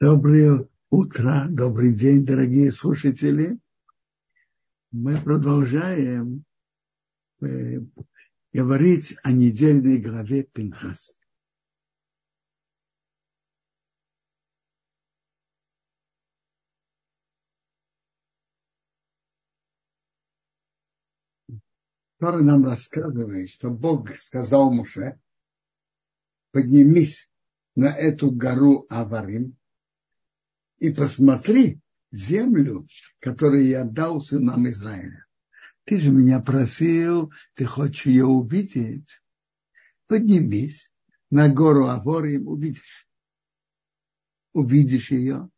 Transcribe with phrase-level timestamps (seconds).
[0.00, 3.58] Доброе утро, добрый день, дорогие слушатели.
[4.92, 6.44] Мы продолжаем
[7.40, 7.80] э,
[8.52, 11.18] говорить о недельной главе Пинхас.
[22.20, 25.20] который нам рассказывает, что Бог сказал Муше,
[26.52, 27.28] поднимись
[27.76, 29.56] на эту гору Аварим
[30.78, 32.86] и посмотри землю,
[33.20, 35.26] которую я дал сынам Израиля.
[35.84, 39.22] Ты же меня просил, ты хочешь ее увидеть.
[40.06, 40.90] Поднимись
[41.30, 43.06] на гору Аварим, увидишь.
[44.52, 45.50] Увидишь ее.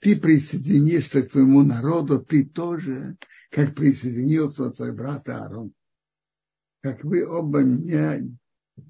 [0.00, 3.16] Ты присоединишься к твоему народу, ты тоже,
[3.50, 5.72] как присоединился твой брат Аарон
[6.80, 8.18] как вы оба меня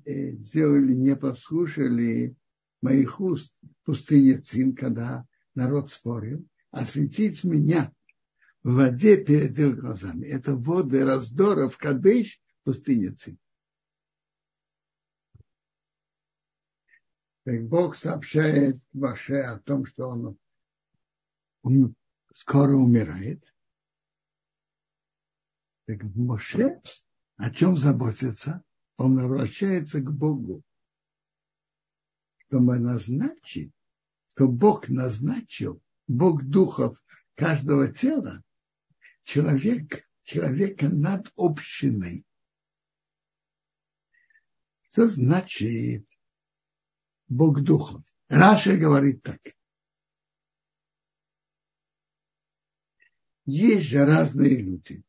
[0.05, 2.37] э, сделали, не послушали
[2.82, 5.27] моих уст в пустыне Цин, когда
[5.59, 7.93] народ спорил, осветить меня
[8.62, 10.27] в воде перед их глазами.
[10.27, 13.38] Это воды раздора в Кадыш, пустыне Цин.
[17.45, 20.38] Так Бог сообщает Ваше о том, что он,
[21.63, 21.97] он
[22.32, 23.43] скоро умирает.
[25.87, 26.80] Так Моше
[27.37, 28.63] о чем заботится?
[28.97, 30.63] Он обращается к Богу,
[32.37, 33.73] чтобы назначить,
[34.39, 37.03] что Бог назначил, Бог духов
[37.35, 38.45] каждого тела,
[39.25, 42.25] человек, человека над общиной.
[44.91, 46.07] Что значит
[47.27, 48.05] Бог духов?
[48.29, 49.41] Раша говорит так.
[53.45, 55.03] Есть же разные люди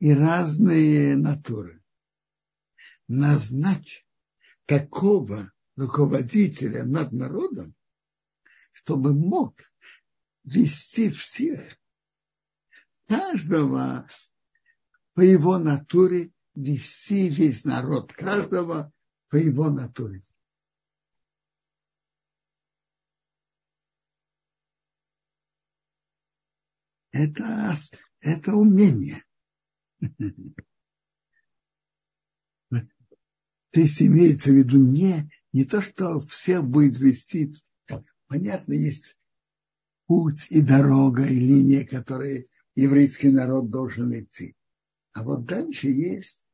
[0.00, 1.82] и разные натуры.
[3.08, 4.06] Назначь
[4.66, 7.74] такого руководителя над народом,
[8.76, 9.58] чтобы мог
[10.44, 11.78] вести всех,
[13.06, 14.06] каждого
[15.14, 18.92] по его натуре вести весь народ, каждого
[19.30, 20.22] по его натуре.
[27.12, 27.74] Это,
[28.20, 29.24] это умение.
[33.70, 37.54] То есть имеется в виду не, не то, что все будет вести.
[38.28, 39.18] Понятно, есть
[40.06, 44.56] путь и дорога, и линия, которые еврейский народ должен идти.
[45.12, 46.44] А вот дальше есть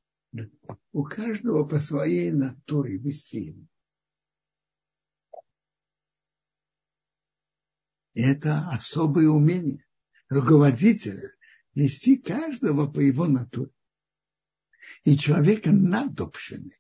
[0.93, 3.57] у каждого по своей натуре вести.
[8.15, 9.85] Это особое умение
[10.29, 11.33] руководителя
[11.75, 13.71] вести каждого по его натуре.
[15.05, 16.79] И человека над общиной.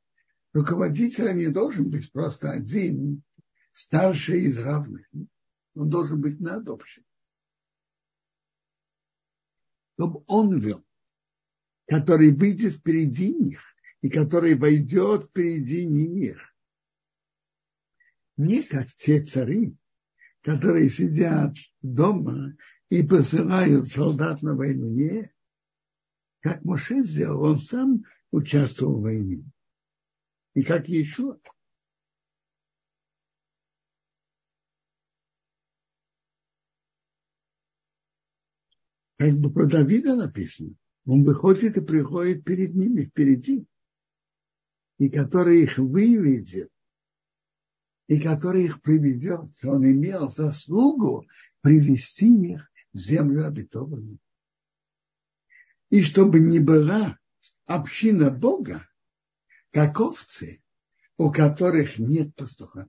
[0.52, 3.22] Руководителем не должен быть просто один,
[3.72, 5.08] старший из равных.
[5.74, 7.06] Он должен быть над общиной.
[9.94, 10.84] Чтобы он вел,
[11.86, 13.62] который выйдет впереди них
[14.00, 16.54] и который войдет впереди них.
[18.36, 19.76] Не как те цари,
[20.42, 22.56] которые сидят дома
[22.88, 24.88] и посылают солдат на войну.
[24.88, 25.32] Нет.
[26.40, 29.44] Как Моше сделал, он сам участвовал в войне.
[30.54, 31.38] И как еще.
[39.22, 40.74] Как бы про Давида написано.
[41.06, 43.64] Он выходит и приходит перед ними, впереди.
[44.98, 46.72] И который их выведет,
[48.08, 49.48] и который их приведет.
[49.62, 51.24] Он имел заслугу
[51.60, 54.18] привести их землю обетованную.
[55.90, 57.16] И чтобы не была
[57.66, 58.88] община Бога,
[59.70, 60.60] как овцы,
[61.16, 62.88] у которых нет пастуха.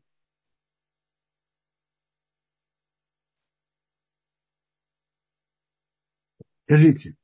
[6.73, 7.15] Скажите,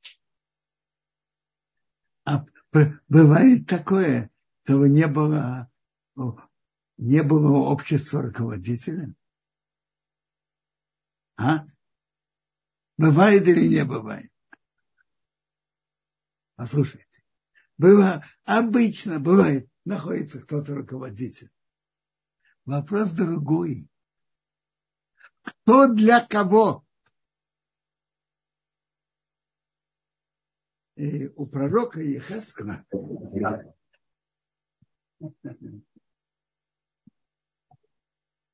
[2.24, 2.46] а
[3.08, 4.30] бывает такое,
[4.62, 5.68] что не было,
[6.98, 9.12] не было общества руководителя?
[11.36, 11.66] А?
[12.96, 14.30] Бывает или не бывает?
[16.54, 17.24] Послушайте.
[17.76, 21.50] Бывает, обычно бывает, находится кто-то руководитель.
[22.66, 23.88] Вопрос другой.
[25.42, 26.84] Кто для кого?
[31.36, 32.84] У пророка Ехескина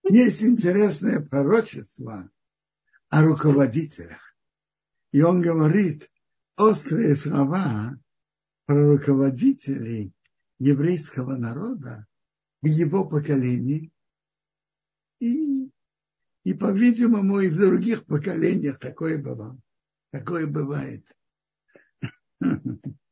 [0.04, 2.30] есть интересное пророчество
[3.08, 4.36] о руководителях.
[5.12, 6.10] И он говорит
[6.56, 7.98] острые слова
[8.66, 10.12] про руководителей
[10.58, 12.06] еврейского народа
[12.62, 13.90] в его поколении
[15.20, 15.70] и,
[16.44, 19.58] И, по-видимому, и в других поколениях такое бывало.
[20.12, 21.04] Такое бывает.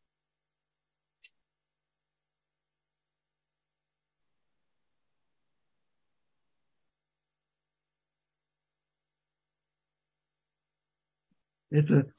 [11.74, 12.12] Это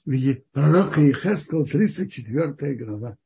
[0.52, 3.18] пророка Ихескал, 34 глава.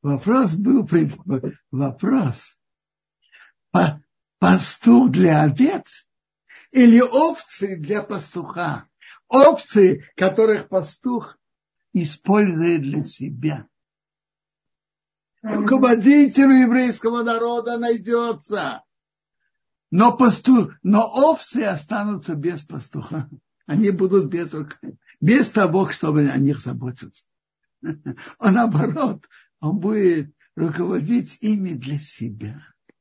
[0.00, 2.58] Вопрос был, в принципе, вопрос.
[4.38, 6.08] Пастух для овец
[6.70, 8.88] или овцы для пастуха?
[9.26, 11.37] Овцы, которых пастух
[12.02, 13.68] использует для себя.
[15.42, 18.82] Руководителю еврейского народа найдется.
[19.90, 23.30] Но, пастух, но овцы останутся без пастуха
[23.68, 24.80] они будут без рук,
[25.20, 27.28] без того, чтобы о них заботиться.
[28.38, 29.28] А наоборот,
[29.60, 32.60] он будет руководить ими для себя,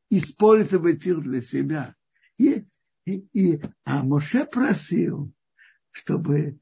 [0.10, 1.96] использовать их для себя.
[2.38, 2.68] И,
[3.06, 5.32] и, и, а Моше просил,
[5.92, 6.60] чтобы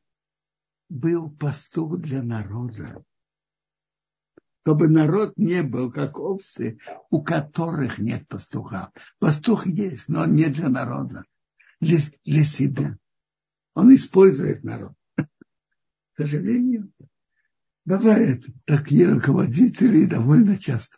[0.90, 3.04] был пастух для народа.
[4.62, 6.80] Чтобы народ не был как овцы,
[7.12, 8.92] у которых нет пастуха.
[9.20, 11.24] Пастух есть, но он не для народа,
[11.80, 12.98] для, для себя.
[13.76, 14.94] Он использует народ.
[15.18, 15.28] К
[16.18, 16.92] сожалению,
[17.84, 20.98] бывает такие руководители довольно часто.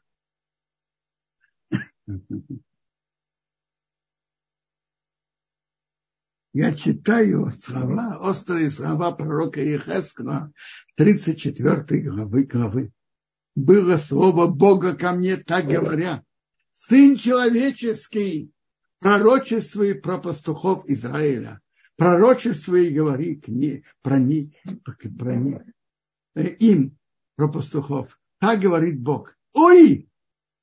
[6.59, 10.51] Я читаю слова, острые слова пророка Ехескла,
[10.95, 12.91] 34 главы, главы.
[13.53, 16.23] Было слово Бога ко мне, так говоря,
[16.73, 18.49] Сын человеческий,
[18.97, 21.61] пророчествует про пастухов Израиля
[21.95, 24.49] пророчество и говори к ней, про, них,
[24.83, 25.61] про них,
[26.33, 26.97] э, им,
[27.35, 28.19] про пастухов.
[28.39, 29.37] Так говорит Бог.
[29.53, 30.09] Ой,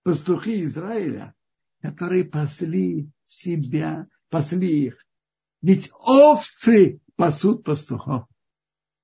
[0.02, 1.36] пастухи Израиля,
[1.82, 5.03] которые пасли себя, пасли их.
[5.64, 8.28] Ведь овцы пасут пастухов.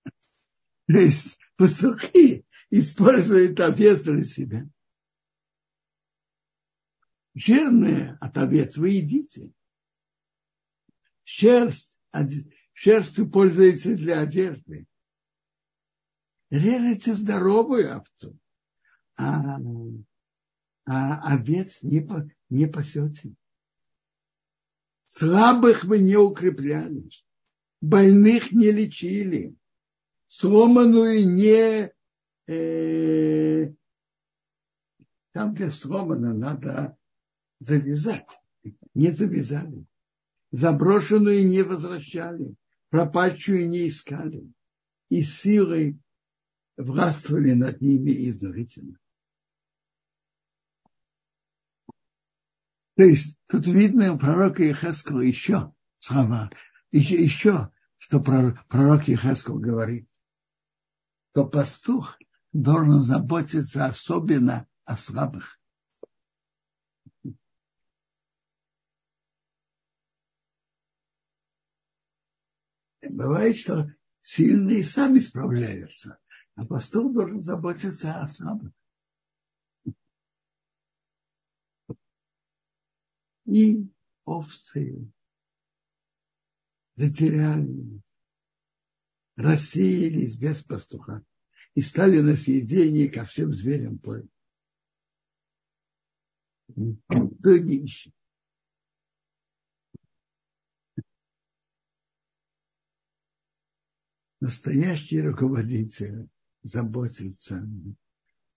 [0.04, 4.68] То есть пастухи используют овец для себя.
[7.32, 9.50] Жирные от овец вы едите.
[11.24, 11.98] Шерсть
[12.74, 14.86] шерстью пользуется для одежды.
[16.50, 18.38] Режете здоровую овцу,
[19.16, 19.56] а,
[20.84, 22.06] а овец не,
[22.50, 23.34] не пасете.
[25.12, 27.08] Слабых вы не укрепляли,
[27.80, 29.56] больных не лечили,
[30.28, 31.92] сломанную не...
[32.46, 33.72] Э,
[35.32, 36.96] там, где сломано, надо
[37.58, 38.28] завязать.
[38.94, 39.86] Не завязали
[40.50, 42.54] заброшенную не возвращали,
[42.88, 44.52] пропащую не искали,
[45.08, 45.98] и силой
[46.76, 48.98] властвовали над ними изнурительно.
[53.00, 56.50] То есть тут видно у пророка Ехескала еще слова,
[56.92, 60.06] еще, еще что пророк Ехескал говорит,
[61.32, 62.18] что пастух
[62.52, 65.58] должен заботиться особенно о слабых.
[73.00, 76.18] Бывает, что сильные сами справляются,
[76.54, 78.74] а пастух должен заботиться о слабых.
[83.50, 83.84] И
[84.24, 85.10] овцы
[86.94, 88.00] затеряли,
[89.36, 91.24] рассеялись без пастуха
[91.74, 94.28] и стали на съедение ко всем зверям поля.
[96.68, 98.14] Кто не ищет.
[104.40, 106.28] настоящий руководитель
[106.62, 107.68] заботится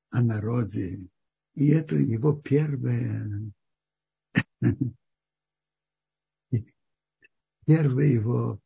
[0.10, 1.08] о народе.
[1.56, 3.52] И это его первое,
[7.66, 8.60] первое его,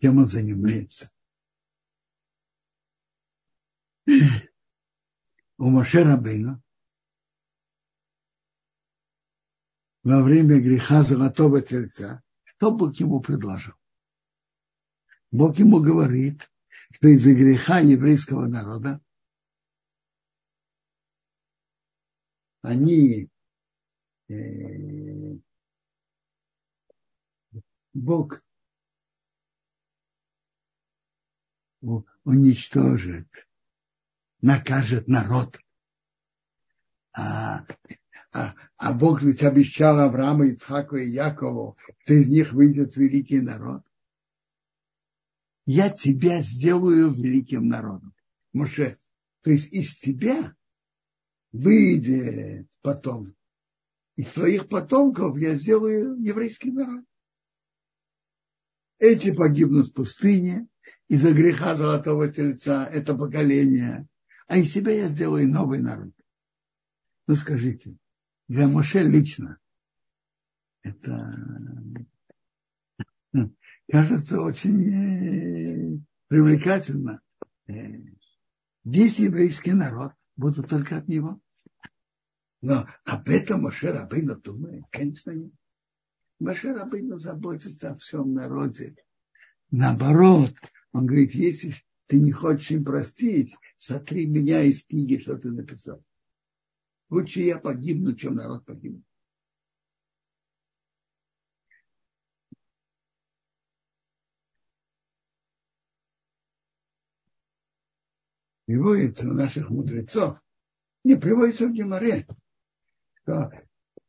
[0.00, 1.10] чем он занимается.
[5.58, 6.62] У Моше Рабейна
[10.02, 13.74] во время греха золотого тельца, что Бог ему предложил?
[15.30, 16.50] Бог ему говорит,
[16.92, 19.02] что из-за греха еврейского народа
[22.62, 23.28] они
[24.28, 24.99] э,
[27.92, 28.42] Бог
[32.24, 33.48] уничтожит,
[34.40, 35.58] накажет народ.
[37.12, 37.66] А,
[38.32, 43.84] а, а Бог ведь обещал Аврааму, Ицхаку и Якову, что из них выйдет великий народ
[45.72, 48.12] я тебя сделаю великим народом.
[48.52, 48.98] Моше,
[49.42, 50.56] то есть из тебя
[51.52, 53.36] выйдет потом.
[54.16, 57.04] Из твоих потомков я сделаю еврейский народ.
[59.00, 60.68] Эти погибнут в пустыне
[61.08, 64.06] из-за греха золотого тельца, это поколение,
[64.46, 66.12] а из себя я сделаю новый народ.
[67.26, 67.96] Ну скажите,
[68.46, 69.58] для Моше лично
[70.82, 71.34] это
[73.90, 77.20] кажется очень э, привлекательно.
[77.66, 77.72] Э,
[78.84, 81.40] весь еврейский народ будут только от него.
[82.62, 85.52] Но об этом Моше Рабейну думает, конечно, нет.
[86.40, 88.96] Моше Рабейну заботится о всем народе.
[89.70, 90.54] Наоборот,
[90.92, 91.74] он говорит, если
[92.06, 96.02] ты не хочешь им простить, сотри меня из книги, что ты написал.
[97.10, 99.04] Лучше я погибну, чем народ погибнет.
[108.70, 110.38] приводится у наших мудрецов,
[111.02, 112.24] не приводится в Геморе,
[113.22, 113.50] что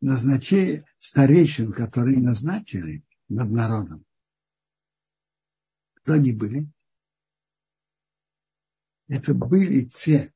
[0.01, 4.05] назначение старейшин, которые назначили над народом,
[5.93, 6.67] кто они были?
[9.08, 10.34] Это были те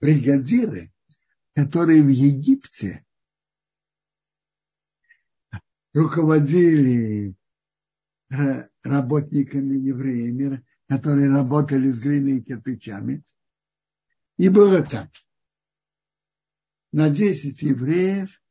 [0.00, 0.92] бригадиры,
[1.54, 3.04] которые в Египте
[5.92, 7.34] руководили
[8.30, 13.22] э, работниками евреями, которые работали с глиной и кирпичами.
[14.36, 15.10] И было так.
[16.92, 18.42] На 10 евреев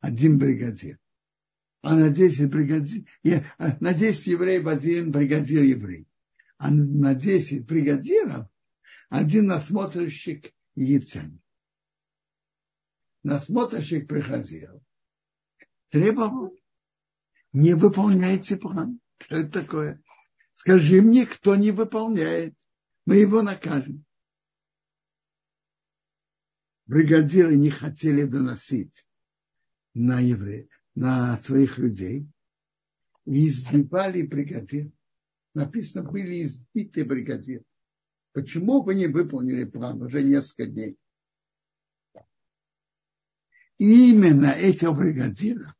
[0.00, 0.98] один бригадир.
[1.82, 3.04] А на 10 бригадир,
[3.58, 6.06] а на 10 евреев один бригадир еврей.
[6.56, 8.48] А на 10 бригадиров
[9.10, 11.38] один насмотрщик египтяне.
[13.22, 14.82] Насмотрщик приходил,
[15.88, 16.56] требовал,
[17.52, 19.00] не выполняйте план.
[19.18, 20.02] Что это такое?
[20.54, 22.54] Скажи мне, кто не выполняет,
[23.06, 24.04] мы его накажем.
[26.86, 29.06] Бригадиры не хотели доносить
[29.94, 32.28] на евреев, на своих людей,
[33.24, 34.90] и избивали бригадир.
[35.54, 37.62] Написано, были избиты бригадир.
[38.32, 40.98] Почему вы не выполнили план уже несколько дней?
[43.78, 45.72] И именно эти бригадиры,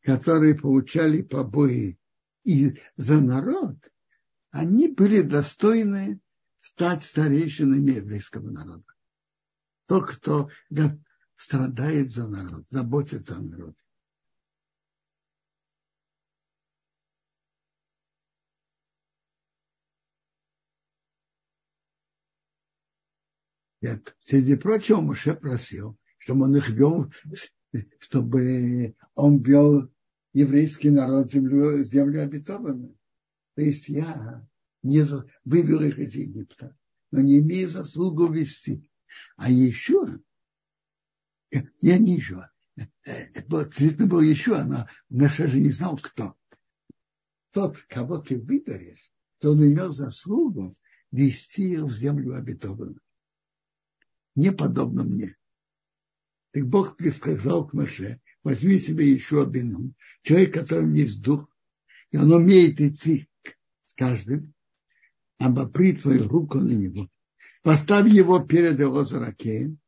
[0.00, 1.98] которые получали побои
[2.44, 3.76] и за народ,
[4.50, 6.20] они были достойны
[6.60, 8.93] стать старейшинами еврейского народа.
[9.86, 10.48] Тот, кто
[11.36, 13.76] страдает за народ, заботится о народе.
[23.82, 24.16] Нет.
[24.24, 27.12] Среди прочего, Муше просил, чтобы он их вел,
[27.98, 29.92] чтобы он вел
[30.32, 32.98] еврейский народ землю, землю обетованную.
[33.54, 34.48] То есть я
[34.82, 35.04] не
[35.44, 36.74] вывел их из Египта,
[37.10, 38.88] но не имею заслугу вести.
[39.36, 40.18] А еще,
[41.80, 42.48] я не еще,
[43.46, 46.36] действительно был еще, но Наша же не знал, кто.
[47.52, 50.76] Тот, кого ты выберешь, то он имел заслугу
[51.12, 53.00] вести их в землю обетованную.
[54.34, 55.36] Не подобно мне.
[56.50, 61.48] Так Бог сказал к Маше, возьми себе еще один человек, который есть дух,
[62.10, 63.28] и он умеет идти
[63.86, 64.54] с каждым,
[65.38, 67.08] обопри твою руку на него,
[67.64, 69.80] поставь его перед его зракеем,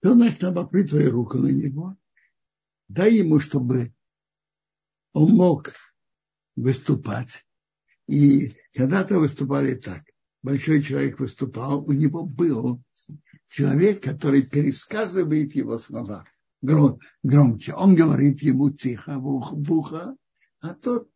[0.00, 1.96] то значит обопри твою руку на него,
[2.88, 3.94] дай ему, чтобы
[5.12, 5.74] он мог
[6.56, 7.46] выступать.
[8.08, 10.02] И когда-то выступали так.
[10.42, 12.82] Большой человек выступал, у него был
[13.46, 16.24] человек, который пересказывает его слова
[16.62, 17.74] гром, громче.
[17.74, 20.16] Он говорит ему тихо в в ухо,
[20.58, 21.08] а тот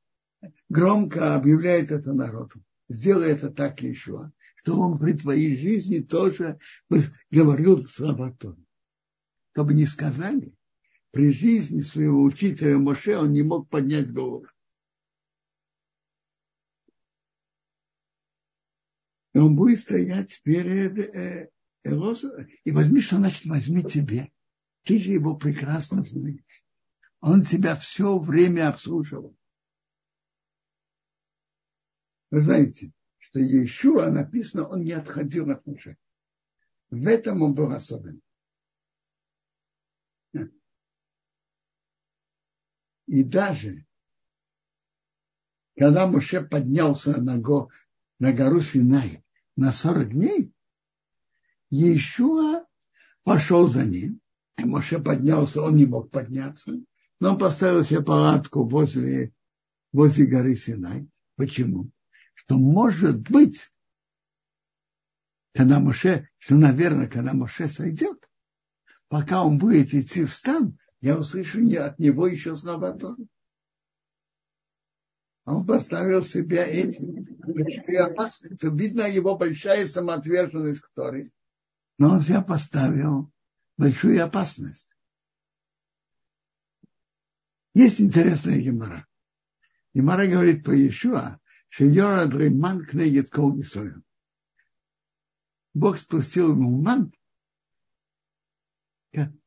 [0.68, 2.62] громко объявляет это народу.
[2.88, 6.58] Сделай это так еще, что он при твоей жизни тоже
[7.30, 8.62] говорил слова Торы.
[9.52, 10.54] Чтобы не сказали,
[11.10, 14.46] при жизни своего учителя Моше он не мог поднять голову.
[19.34, 21.50] И он будет стоять перед э,
[22.64, 24.32] и возьми, что значит возьми тебе.
[24.84, 26.40] Ты же его прекрасно знаешь.
[27.20, 29.36] Он тебя все время обслуживал.
[32.30, 35.96] Вы знаете, что Иешуа написано, он не отходил от Муше.
[36.90, 38.22] В этом он был особенный.
[43.06, 43.86] И даже
[45.76, 47.70] когда Муше поднялся на, го,
[48.18, 49.22] на гору Синай
[49.54, 50.52] на 40 дней,
[51.70, 52.66] Иешуа
[53.22, 54.20] пошел за ним.
[54.56, 56.72] И Моше поднялся, он не мог подняться,
[57.20, 59.34] но он поставил себе палатку возле,
[59.92, 61.06] возле горы Синай.
[61.36, 61.90] Почему?
[62.36, 63.72] Что может быть,
[65.54, 68.30] когда Моше, что, наверное, когда Моше сойдет,
[69.08, 73.26] пока он будет идти в стан, я услышу не от него еще слова тоже.
[75.44, 78.74] Он поставил себя этим большой опасностью.
[78.74, 81.30] Видно его большая самоотверженность к Торе.
[81.98, 83.32] Но он себя поставил
[83.78, 84.94] большую опасность.
[87.74, 89.06] Есть интересная гемора.
[89.94, 93.60] Гемора говорит про Иешуа, что Йора Дрейман кнегет кол
[95.74, 97.12] Бог спустил ему ман,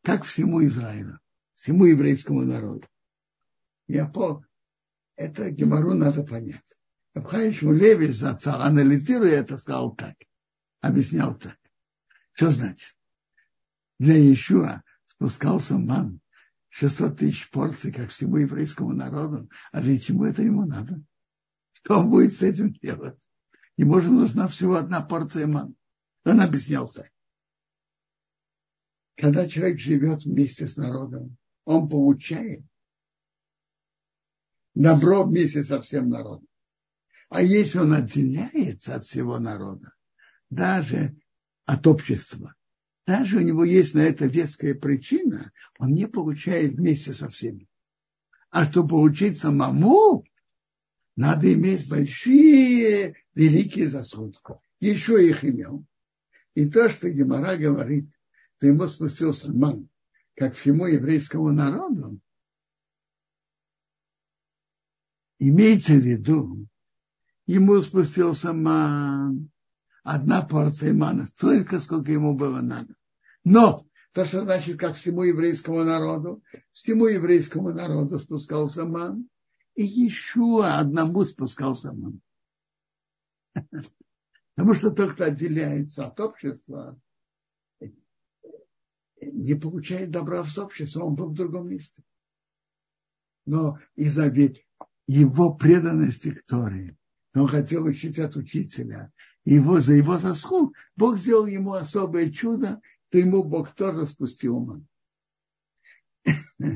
[0.03, 1.19] как всему Израилю,
[1.53, 2.87] всему еврейскому народу.
[3.87, 4.45] Я по
[5.15, 6.77] это Гемору надо понять.
[7.13, 10.15] Абхаиш Мулевич зацал, анализируя это, сказал так,
[10.79, 11.57] объяснял так.
[12.31, 12.95] Что значит?
[13.99, 16.21] Для Иешуа спускался ман
[16.69, 19.49] 600 тысяч порций, как всему еврейскому народу.
[19.71, 21.03] А для чего это ему надо?
[21.83, 23.17] Что он будет с этим делать?
[23.77, 25.75] Ему же нужна всего одна порция ман.
[26.25, 27.09] Он объяснял так.
[29.15, 32.63] Когда человек живет вместе с народом, он получает
[34.75, 36.47] добро вместе со всем народом.
[37.29, 39.93] А если он отделяется от всего народа,
[40.49, 41.15] даже
[41.65, 42.55] от общества,
[43.05, 47.67] даже у него есть на это веская причина, он не получает вместе со всеми.
[48.49, 50.25] А чтобы получить самому,
[51.19, 54.37] надо иметь большие, великие заслуги.
[54.79, 55.85] Еще их имел.
[56.55, 58.09] И то, что Гемора говорит,
[58.55, 59.89] что ему спустился ман,
[60.35, 62.21] как всему еврейскому народу,
[65.41, 66.67] Имеется в виду,
[67.45, 69.49] ему спустился ман,
[70.03, 72.93] одна порция мана, столько, сколько ему было надо.
[73.45, 79.29] Но то, что значит, как всему еврейскому народу, всему еврейскому народу спускался ман,
[79.79, 82.19] и еще одному спускался ман.
[84.55, 86.99] Потому что тот, кто отделяется от общества,
[89.21, 92.03] не получает добра в обществе, он был в другом месте.
[93.45, 94.29] Но из-за
[95.07, 96.97] его преданности к Торе.
[97.33, 99.13] Он хотел учить от учителя.
[99.45, 104.81] Его, за его заслуг Бог сделал ему особое чудо, то ему Бог тоже спустил ума.
[106.57, 106.67] Но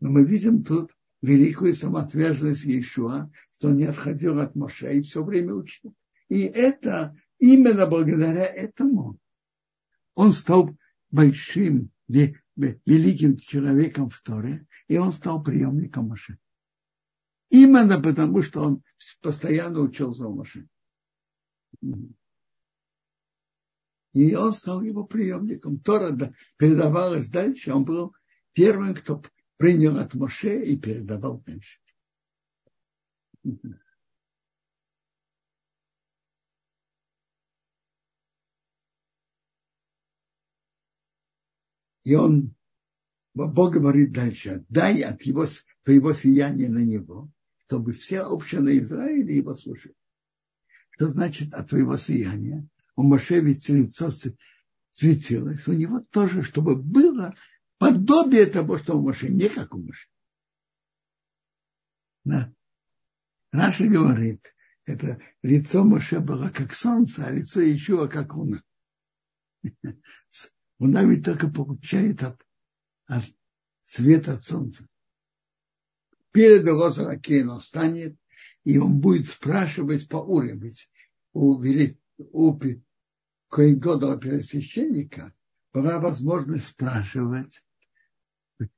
[0.00, 0.90] мы видим тут
[1.22, 5.94] великую самоотверженность Иешуа, что он не отходил от Моше и все время учил.
[6.28, 9.18] И это именно благодаря этому
[10.14, 10.76] он стал
[11.10, 16.38] большим, великим человеком в Торе, и он стал приемником Моше.
[17.48, 18.82] Именно потому, что он
[19.20, 20.66] постоянно учился у Моше.
[24.12, 25.78] И он стал его приемником.
[25.78, 27.72] Тора передавалась дальше.
[27.72, 28.14] Он был
[28.52, 29.22] первым, кто
[29.62, 31.78] принял от Моше и передавал дальше.
[42.02, 42.56] И он,
[43.34, 45.46] Бог говорит дальше, дай от его,
[45.84, 49.94] твоего сияния на него, чтобы все общины Израиля его слушали.
[50.90, 52.66] Что значит от твоего сияния?
[52.96, 54.10] У Моше ведь лицо
[54.90, 55.68] светилось.
[55.68, 57.32] У него тоже, чтобы было
[57.82, 60.08] подобие того, что у Моше, не как у Моше.
[62.24, 62.52] Да.
[63.50, 68.62] Раша говорит, это лицо Моше было как солнце, а лицо еще как луна.
[70.78, 72.44] Луна ведь только получает от,
[73.06, 73.24] от
[73.82, 74.86] света от солнца
[76.32, 78.16] перед Лозаракен он станет,
[78.64, 80.42] и он будет спрашивать по.
[80.42, 80.90] Ведь
[81.32, 81.62] у,
[82.18, 82.60] у
[83.48, 85.34] Коингодова первосвященника
[85.72, 87.62] была возможность спрашивать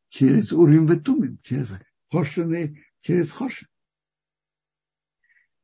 [0.08, 1.70] через Урим Ветумим, через
[2.10, 3.68] Хошины, через Хошин.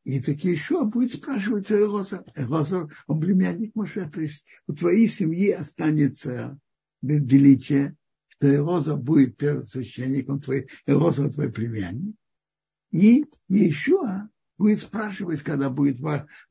[0.04, 2.24] И таки еще будет спрашивать Элозар.
[2.34, 6.58] Элозар, он племянник Моше, то есть у твоей семьи останется
[7.02, 7.96] величие
[8.40, 12.16] что Элоза будет первосвященником, твой, Элоза твой племянник.
[12.90, 16.00] И еще будет спрашивать, когда будет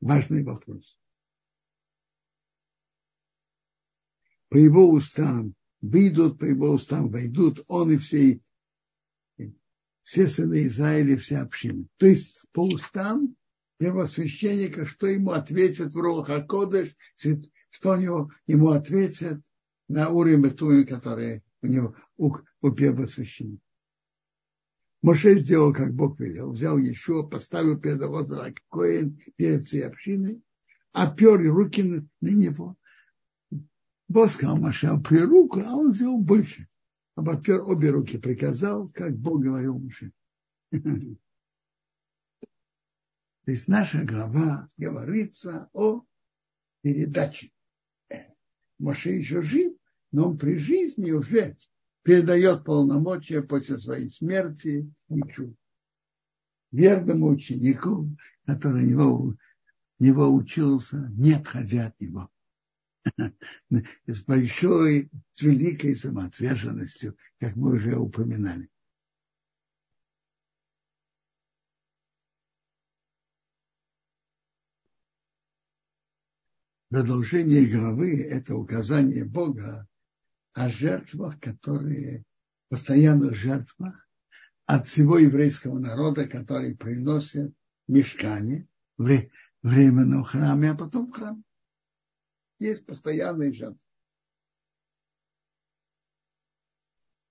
[0.00, 0.96] важный вопрос.
[4.48, 8.40] По его устам выйдут, по его устам войдут, он и все,
[10.02, 11.84] все сыны Израиля, вся община.
[11.96, 13.36] То есть по устам
[13.78, 16.94] первосвященника, что ему ответят в Руха Кодыш,
[17.70, 19.40] что него, ему ответят
[19.88, 23.62] на Урим и Туим, которые у него у, у первосвященника.
[25.02, 26.52] Моше сделал, как Бог велел.
[26.52, 30.42] Взял еще, поставил перед Лозера Коин перед всей общиной,
[30.92, 32.76] опер руки на него.
[34.10, 36.66] Бог сказал Моше, при руку, а он сделал больше.
[37.14, 40.10] Обопер обе руки, приказал, как Бог говорил Моше.
[40.72, 41.16] То
[43.46, 46.02] есть наша глава говорится о
[46.82, 47.52] передаче.
[48.80, 49.76] Моше еще жив,
[50.10, 51.56] но он при жизни уже
[52.02, 55.54] передает полномочия после своей смерти Ичу,
[56.72, 58.10] верному ученику,
[58.44, 59.36] который него,
[60.00, 62.28] него учился, не отходя от него.
[64.06, 68.68] С большой, с великой самоотверженностью, как мы уже упоминали.
[76.90, 79.86] Продолжение главы– это указание Бога
[80.54, 82.24] о жертвах, которые,
[82.68, 84.08] постоянных жертвах
[84.66, 87.54] от всего еврейского народа, который приносят
[87.86, 88.66] мешкане
[88.98, 89.08] в
[89.62, 91.44] временном храме, а потом в храм.
[92.60, 93.80] Есть постоянные жертвы.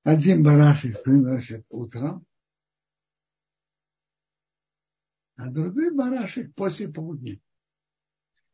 [0.03, 2.25] Один барашек приносит утром,
[5.35, 7.39] а другой барашек после полудня.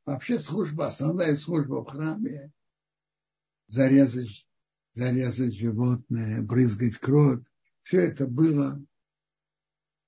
[0.03, 2.51] Вообще служба, основная служба в храме
[3.67, 4.45] зарезать,
[4.95, 7.43] зарезать животное, брызгать кровь.
[7.83, 8.83] Все это было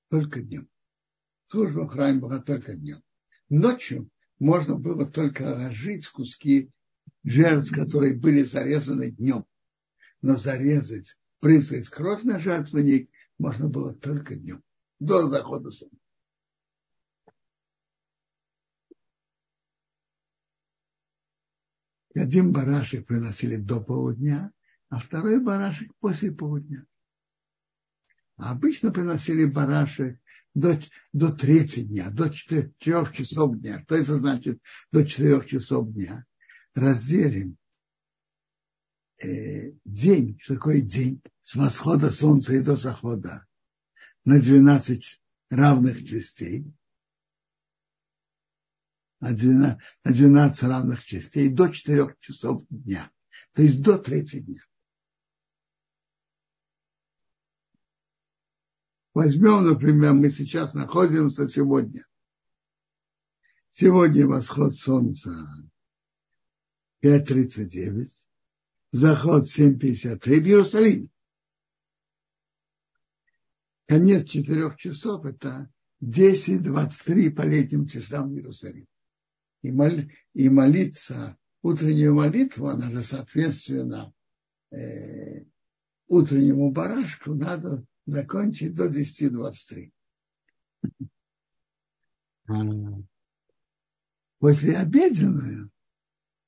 [0.10, 0.70] только днем.
[1.46, 3.02] Служба в храме была только днем.
[3.48, 6.72] Ночью можно было только ложить куски
[7.24, 9.46] жертв, которые были зарезаны днем.
[10.22, 14.64] Но зарезать, брызгать кровь на жертвенник можно было только днем,
[15.00, 15.98] до захода солнца.
[22.16, 24.52] Один барашек приносили до полудня,
[24.90, 26.88] а второй барашек после полудня.
[28.38, 30.20] А обычно приносили барашек
[30.58, 30.80] до,
[31.14, 33.84] до третьего дня, до четырех часов дня.
[33.84, 34.60] Что это значит
[34.92, 36.26] до четырех часов дня?
[36.74, 37.58] Разделим
[39.22, 43.46] э, день, что такое день, с восхода солнца и до захода
[44.26, 46.66] на 12 равных частей
[49.20, 53.10] на 12, на 12 равных частей до 4 часов дня.
[53.54, 54.62] То есть до третьего дня.
[59.18, 62.06] Возьмем, например, мы сейчас находимся сегодня.
[63.72, 65.48] Сегодня восход солнца
[67.04, 68.10] 5.39,
[68.92, 71.10] заход 7.53 в Иерусалиме.
[73.88, 75.68] Конец четырех часов– это
[76.04, 78.86] 10.23 по летним часам в Иерусалиме
[79.64, 79.94] и, мол,
[80.36, 84.14] и молиться утреннюю молитву, она же соответственно
[84.70, 85.44] э,
[86.08, 89.92] утреннему барашку надо закончить до 10.23.
[94.40, 95.70] После обеденную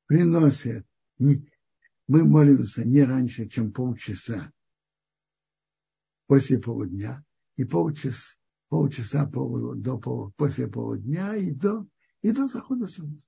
[0.07, 0.87] приносят,
[1.19, 4.51] мы молимся не раньше, чем полчаса
[6.25, 7.23] после полудня,
[7.55, 8.37] и полчаса,
[8.69, 11.87] полчаса пол, до пол, после полудня и до
[12.21, 13.25] и до захода солнца.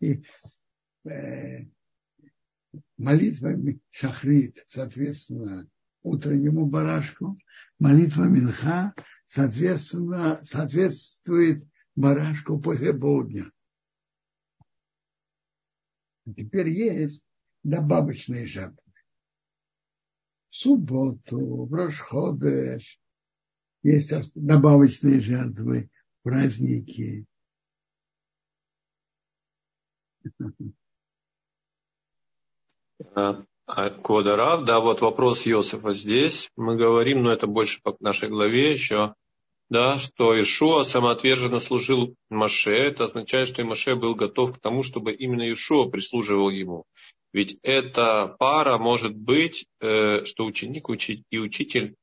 [0.00, 0.24] И
[1.04, 1.68] э,
[2.96, 3.54] молитва
[3.90, 5.68] Шахрит, соответственно,
[6.02, 7.38] утреннему барашку,
[7.78, 8.94] молитва Минха,
[9.26, 13.50] соответственно, соответствует барашку после полдня.
[16.36, 17.22] Теперь есть
[17.62, 18.82] добавочные жертвы.
[20.50, 23.00] В субботу, в Рошходеш
[23.82, 25.90] есть добавочные жертвы,
[26.22, 27.26] праздники,
[33.14, 33.44] А,
[34.02, 36.50] Квадарав, да, вот вопрос Иосифа здесь.
[36.56, 39.14] Мы говорим, но это больше по нашей главе еще,
[39.68, 42.72] да, что Ишуа самоотверженно служил Маше.
[42.72, 46.84] Это означает, что и Маше был готов к тому, чтобы именно Ишуа прислуживал ему.
[47.32, 50.88] Ведь эта пара может быть, э, что ученик
[51.30, 51.94] и учитель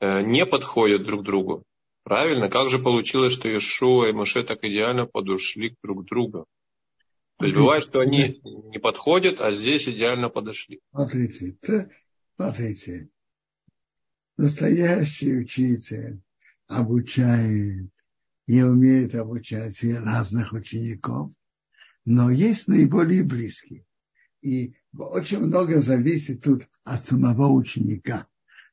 [0.00, 1.64] э, не подходят друг другу.
[2.04, 2.48] Правильно?
[2.48, 6.46] Как же получилось, что Ишуа и Маше так идеально подошли друг к другу?
[7.38, 10.80] То есть бывает, что они не подходят, а здесь идеально подошли.
[10.90, 11.90] Смотрите, это,
[12.36, 13.08] смотрите,
[14.36, 16.22] настоящий учитель
[16.68, 17.90] обучает
[18.46, 21.32] и умеет обучать разных учеников,
[22.04, 23.84] но есть наиболее близкие.
[24.40, 28.28] И очень много зависит тут от самого ученика,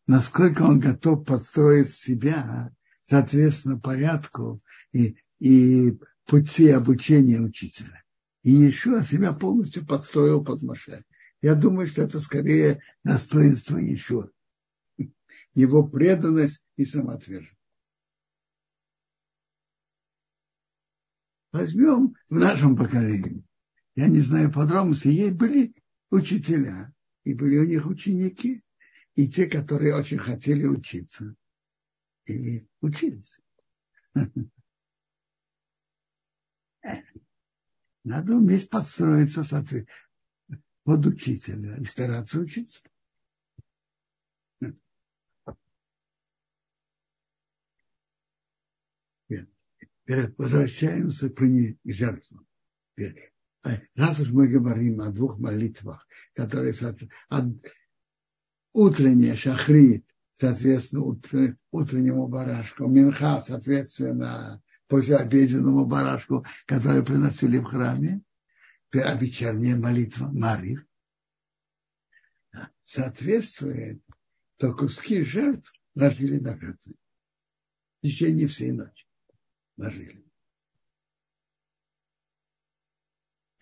[0.05, 8.00] насколько он готов подстроить себя, соответственно, порядку и, и пути обучения учителя
[8.43, 11.03] и еще себя полностью подстроил под Моше.
[11.41, 14.29] Я думаю, что это скорее достоинство еще.
[15.53, 17.57] Его преданность и самоотверженность.
[21.51, 23.43] Возьмем в нашем поколении.
[23.95, 25.11] Я не знаю подробностей.
[25.11, 25.75] Есть были
[26.09, 26.93] учителя,
[27.25, 28.63] и были у них ученики,
[29.15, 31.35] и те, которые очень хотели учиться.
[32.25, 33.41] И учились.
[38.03, 39.43] Надо уметь подстроиться
[40.83, 42.81] под учителя и стараться учиться.
[50.37, 51.29] Возвращаемся
[51.83, 52.45] к жертвам.
[52.97, 56.73] Э, раз уж мы говорим о двух молитвах, которые
[58.73, 61.17] утренняя шахрит, соответственно,
[61.71, 64.61] утреннему барашку, минха, соответственно,
[64.91, 68.21] послеобеденному барашку, который приносили в храме,
[68.93, 70.85] а вечерняя молитва Марив,
[72.83, 74.03] соответствует,
[74.57, 76.95] то куски жертв ложили на жертвы.
[78.01, 79.07] В течение всей ночи
[79.77, 80.25] ложили.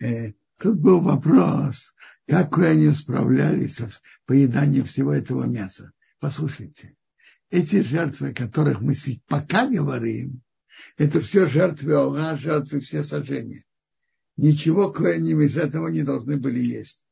[0.02, 1.94] Э, тут был вопрос,
[2.26, 5.92] как они справлялись с поеданием всего этого мяса.
[6.18, 6.96] Послушайте,
[7.50, 8.96] эти жертвы, о которых мы
[9.28, 10.42] пока говорим,
[10.96, 13.64] это все жертвы Ога, жертвы все сожжения.
[14.36, 17.04] Ничего коэним из этого не должны были есть.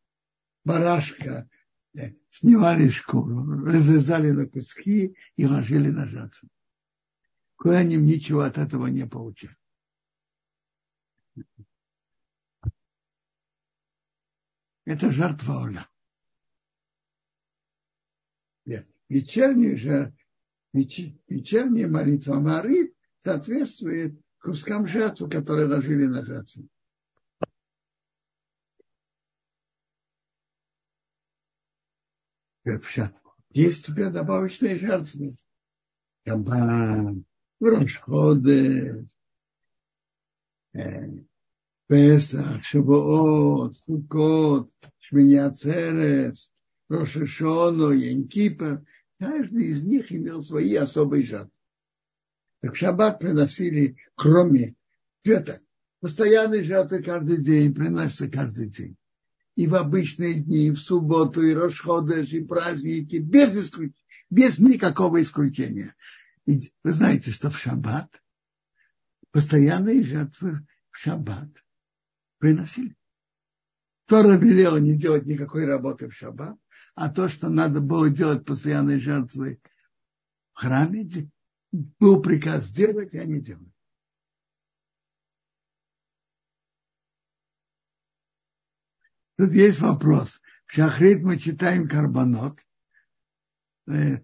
[0.64, 1.48] Барашка
[1.94, 6.48] э, снимали шкуру, разрезали на куски и ложили на жертву.
[7.56, 9.56] Коэним ничего от этого не получали.
[14.84, 15.86] Это жертва Оля.
[19.08, 20.14] Вечерняя
[20.72, 22.94] вечерняя молитва Мары
[23.28, 26.66] соответствует кускам жертвы, которые ложили на жертву.
[33.50, 35.36] Есть тебе добавочные жертвы.
[36.24, 37.24] Кабан,
[37.60, 39.06] Рошходы,
[41.86, 46.50] Песах, Шавуот, Сукот, Шминя Церес,
[46.88, 48.84] Рошишону, Янкипа.
[49.18, 51.57] Каждый из них имел свои особые жертвы.
[52.60, 54.74] Так шаббат приносили, кроме
[55.24, 55.60] это,
[56.00, 58.96] постоянные жертвы каждый день, приносятся каждый день.
[59.54, 63.92] И в обычные дни, и в субботу, и Рошходеш, и праздники, без, исключ...
[64.30, 65.94] без никакого исключения.
[66.46, 68.22] И вы знаете, что в шаббат
[69.30, 71.48] постоянные жертвы в шаббат
[72.38, 72.96] приносили.
[74.06, 76.56] Тора велела не делать никакой работы в шаббат,
[76.94, 79.60] а то, что надо было делать постоянные жертвы
[80.54, 81.06] в храме,
[81.72, 83.72] был приказ сделать, и они делают.
[89.36, 90.40] Тут есть вопрос.
[90.66, 92.58] В Шахрит мы читаем карбонот.
[93.86, 94.18] Э,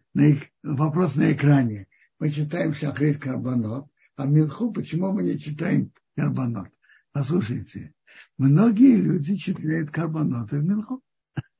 [0.63, 1.87] вопрос на экране.
[2.19, 3.89] Мы читаем Шахрит карбонот.
[4.17, 6.69] А Минху почему мы не читаем карбонот?
[7.13, 7.95] Послушайте,
[8.39, 11.03] многие люди читают карбоноты в Минху.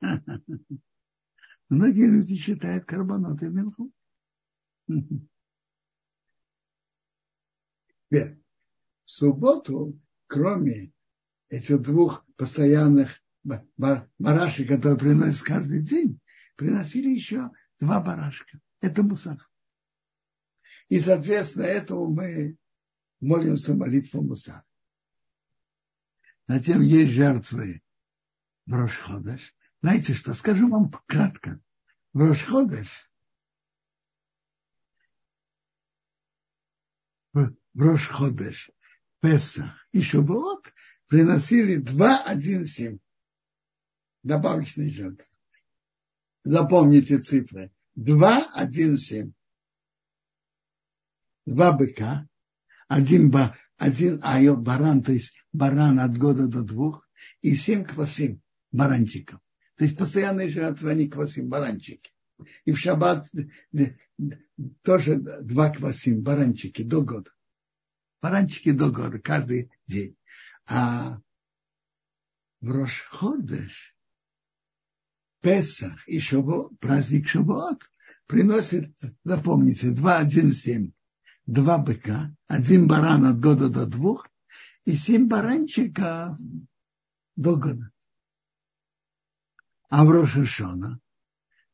[1.69, 3.93] Многие люди читают карбоноты в Минху.
[8.15, 8.39] Теперь,
[9.05, 10.93] в субботу, кроме
[11.49, 16.21] этих двух постоянных барашек, которые приносят каждый день,
[16.55, 17.51] приносили еще
[17.81, 18.61] два барашка.
[18.81, 19.51] Это мусав.
[20.89, 22.57] И, соответственно, этому мы
[23.21, 24.63] молимся молитву мусав.
[26.47, 27.83] Затем есть жертвы
[28.67, 29.57] в Рошходаш.
[29.83, 31.61] Знаете что, скажу вам кратко.
[32.13, 33.11] В Рошходаш
[37.75, 38.71] в Рошходеш,
[39.21, 40.73] Песах и Шубот
[41.09, 42.99] приносили 2-1-7
[44.23, 45.27] добавочные жертвы.
[46.45, 47.73] Запомните цифры.
[47.97, 49.33] 2-1-7.
[51.47, 52.27] Два быка,
[52.89, 57.09] один, ба, один айо, баран, то есть баран от года до двух,
[57.43, 59.41] и семь квасим, баранчиков.
[59.77, 62.13] То есть постоянные жертвы, они квасим, баранчики.
[62.65, 63.29] И в шаббат
[64.83, 67.31] тоже два квасим, баранчики до года.
[68.25, 70.17] Баранчики до года, каждый день.
[70.67, 71.21] А
[72.63, 73.95] в Рошходеш,
[75.43, 77.83] Песах и Шабот, праздник Шабот,
[78.27, 80.93] приносит, запомните, два один семь,
[81.45, 84.27] два быка, один баран от года до двух
[84.87, 86.39] и семь баранчика
[87.37, 87.91] до года.
[89.91, 90.99] А в Рошашона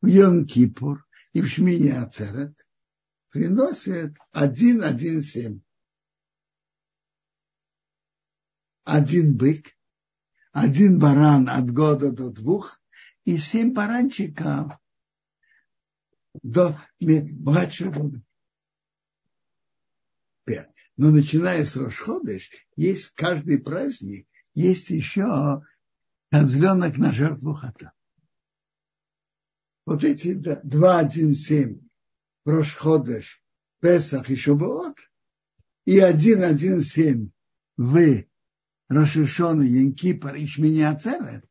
[0.03, 0.97] в Йом-Кипур
[1.33, 2.67] и в Шмине Ацерет
[3.29, 5.45] приносят один-один-семь.
[5.47, 5.70] Один
[9.37, 9.77] бык,
[10.53, 12.81] один баран от года до двух
[13.25, 14.79] и семь баранчиков
[16.43, 18.23] до младшего года.
[20.97, 25.63] Но начиная с Рошходыш, есть каждый праздник, есть еще
[26.31, 27.93] козленок на жертву хата
[29.91, 31.81] вот эти два, один, семь,
[32.45, 33.43] Рошходеш,
[33.81, 34.97] Песах и Шубот,
[35.85, 37.31] и один, один, семь
[37.77, 38.25] в
[38.91, 41.49] Рошишона, Янкипар и Шмини Ацерет,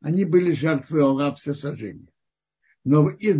[0.00, 2.12] они были жертвы Аллах все сожжения.
[2.84, 3.32] Но и,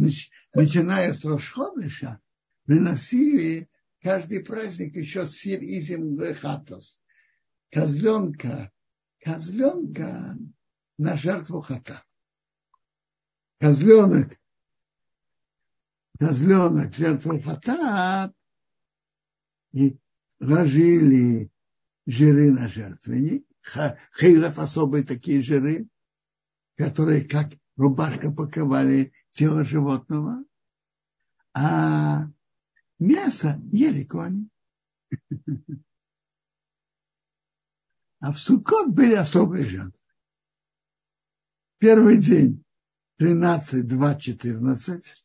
[0.54, 2.20] начиная с Рошходыша,
[2.64, 3.68] приносили
[4.00, 6.98] каждый праздник еще сир изим хатос.
[7.70, 8.72] Козленка,
[9.20, 10.38] козленка
[10.96, 12.02] на жертву хата.
[13.58, 14.40] Козленок,
[16.18, 18.32] козленок, жертву хата,
[19.72, 19.98] и
[20.40, 21.51] ложили
[22.06, 23.46] жиры на жертвенник.
[24.18, 25.88] Хейлов особые такие жиры,
[26.76, 30.44] которые как рубашка покрывали тело животного.
[31.54, 32.28] А
[32.98, 34.48] мясо ели кони.
[38.20, 39.98] А в Суккот были особые жертвы.
[41.78, 42.64] Первый день
[43.18, 45.24] 13, 2, 14,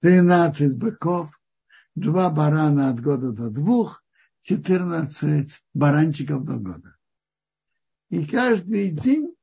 [0.00, 1.40] 13 быков,
[1.94, 4.01] два барана от года до двух,
[4.42, 6.96] 14 баранчиков до года.
[8.10, 9.34] И каждый день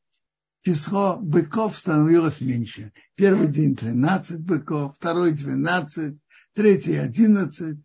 [0.62, 2.93] число быков становилось меньше.
[3.15, 6.17] Первый день 13 быков, второй 12,
[6.53, 7.77] третий 11,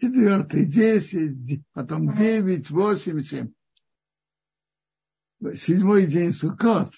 [0.00, 3.52] четвертый 10, потом 9, 8, 7.
[5.56, 6.92] Седьмой день Суккот,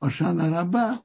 [0.00, 1.02] Ошана Раба,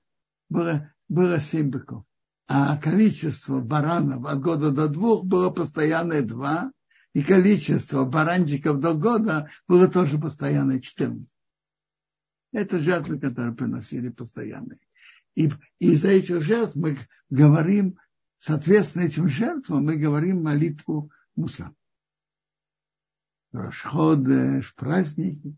[0.49, 2.05] было, было 7 быков.
[2.47, 6.71] А количество баранов от года до двух было постоянное два,
[7.13, 11.27] и количество баранчиков до года было тоже постоянное 14.
[12.51, 14.79] Это жертвы, которые приносили постоянные.
[15.35, 16.97] И из-за этих жертв мы
[17.29, 17.97] говорим,
[18.39, 21.73] соответственно этим жертвам, мы говорим молитву Муса.
[23.51, 25.55] Рашходеш, праздники.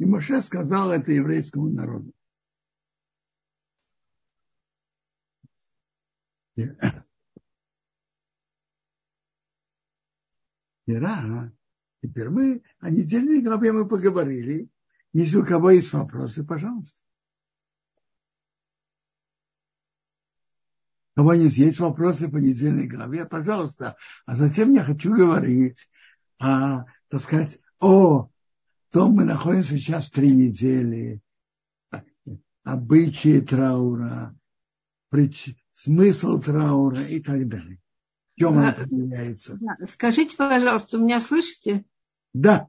[0.00, 2.10] И Моше сказал это еврейскому народу.
[10.86, 11.52] Ира,
[12.02, 14.70] теперь мы о недельной главе мы поговорили.
[15.12, 17.04] Если у кого есть вопросы, пожалуйста.
[21.14, 23.98] У кого есть вопросы по недельной главе, пожалуйста.
[24.24, 25.90] А затем я хочу говорить,
[26.38, 28.30] а, так сказать, о
[28.92, 31.20] том мы находимся сейчас три недели,
[32.64, 34.36] обычаи траура,
[35.72, 37.78] смысл траура и так далее.
[38.36, 39.58] В чем да, появляется?
[39.60, 39.76] Да.
[39.86, 41.84] Скажите, пожалуйста, меня слышите?
[42.32, 42.68] Да.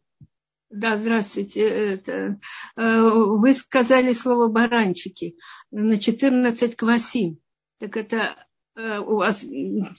[0.69, 1.61] Да, здравствуйте.
[1.61, 2.39] Это,
[2.77, 5.35] э, вы сказали слово баранчики
[5.69, 7.39] на 14 квасим.
[7.79, 9.45] Так это э, у вас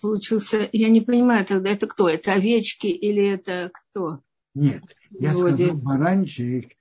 [0.01, 2.09] получился, я не понимаю тогда, это кто?
[2.09, 4.23] Это овечки или это кто?
[4.55, 5.65] Нет, я Вроде...
[5.67, 6.73] сказал баранчик,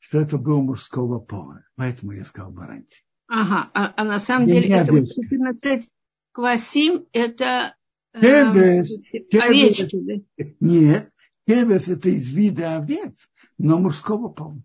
[0.00, 1.64] что это было мужского пола.
[1.76, 3.04] Поэтому я сказал баранчик.
[3.26, 5.88] Ага, а, а на самом деле это вот 14
[6.32, 7.74] квасим, это
[8.12, 10.44] э, кебес, э, овечки, да?
[10.60, 11.10] Нет,
[11.46, 14.60] кебес это из вида овец, но мужского пола.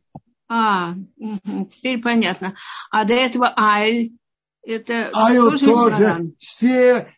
[0.49, 0.95] А,
[1.69, 2.55] теперь понятно.
[2.91, 4.17] А до этого айль,
[4.63, 7.13] это айль тоже, тоже все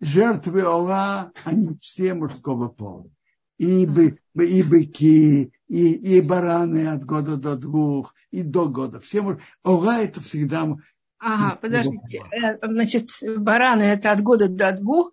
[0.00, 3.10] жертвы Алла, они все мужского пола.
[3.58, 9.00] И, бы, и быки, и, и бараны от года до двух, и до года.
[9.00, 10.76] Все, ога это всегда...
[11.18, 12.22] Ага, подождите.
[12.30, 15.12] Э, значит, бараны это от года до двух,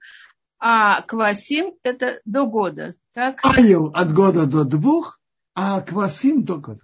[0.59, 3.39] а квасим это до года, так?
[3.43, 5.19] Аю от года до двух,
[5.55, 6.81] а квасим до года.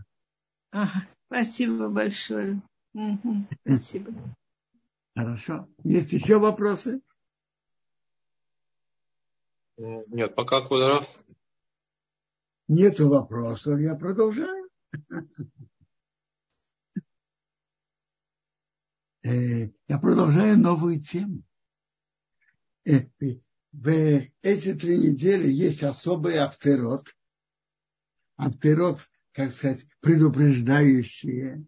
[0.72, 2.62] Ага, спасибо большое.
[2.94, 4.14] Угу, спасибо.
[5.16, 5.68] Хорошо.
[5.84, 7.02] Есть еще вопросы?
[9.78, 11.08] Нет, пока Кударов.
[12.70, 14.70] Нету вопросов, я продолжаю.
[19.24, 21.42] Э, я продолжаю новую тему.
[22.86, 23.08] Э,
[23.72, 23.90] в
[24.44, 27.08] эти три недели есть особый авторот.
[28.38, 29.00] Авторот,
[29.32, 31.66] как сказать, предупреждающие.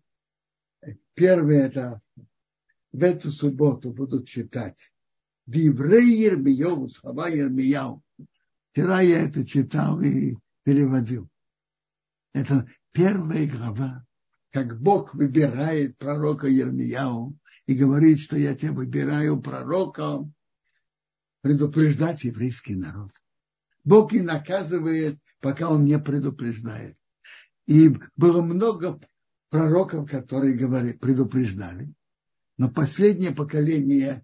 [1.15, 2.01] Первое это
[2.91, 4.93] в эту субботу будут читать
[5.47, 8.03] Диврей Ермияу, слова Ермияу.
[8.71, 11.29] Вчера я это читал и переводил.
[12.33, 14.05] Это первая глава,
[14.51, 20.33] как Бог выбирает пророка Ермияу и говорит, что я тебя выбираю пророком,
[21.41, 23.11] предупреждать еврейский народ.
[23.83, 26.97] Бог не наказывает, пока он не предупреждает.
[27.65, 28.99] И было много
[29.49, 31.93] пророков, которые говорили, предупреждали.
[32.57, 34.23] Но последнее поколение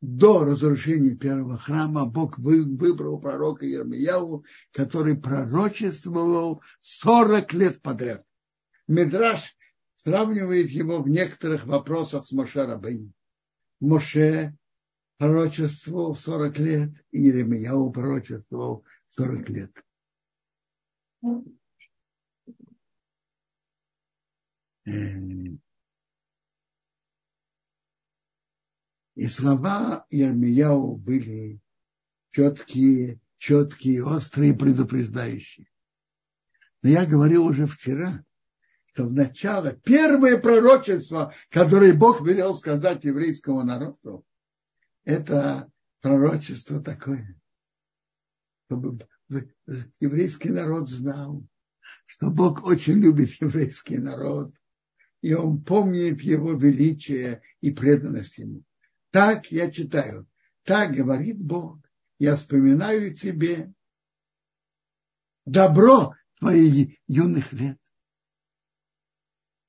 [0.00, 8.24] до разрушения первого храма Бог выбрал пророка Ермияву, который пророчествовал 40 лет подряд.
[8.86, 9.56] Мидраш
[9.96, 13.12] сравнивает его в некоторых вопросах с Моше Рабейн.
[13.80, 14.56] Моше
[15.18, 18.84] пророчествовал 40 лет, и Еремияу пророчествовал
[19.16, 19.72] 40 лет.
[29.16, 31.58] И слова Ермияу были
[32.30, 35.66] четкие, четкие, острые, предупреждающие.
[36.82, 38.22] Но я говорил уже вчера,
[38.92, 44.22] что в начало первое пророчество, которое Бог велел сказать еврейскому народу,
[45.04, 47.40] это пророчество такое,
[48.66, 48.98] чтобы
[49.98, 51.42] еврейский народ знал,
[52.04, 54.54] что Бог очень любит еврейский народ,
[55.22, 58.62] и он помнит его величие и преданность ему.
[59.16, 60.28] Так я читаю,
[60.62, 61.78] так говорит Бог,
[62.18, 63.72] я вспоминаю тебе
[65.46, 67.78] добро твоих юных лет.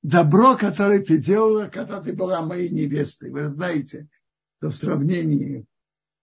[0.02, 3.30] Добро, которое ты делала, когда ты была моей невестой.
[3.30, 4.10] Вы знаете,
[4.58, 5.64] что в сравнении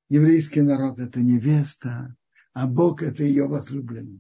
[0.08, 2.16] еврейский народ– это невеста,
[2.54, 4.20] а Бог– это ее возлюбленный.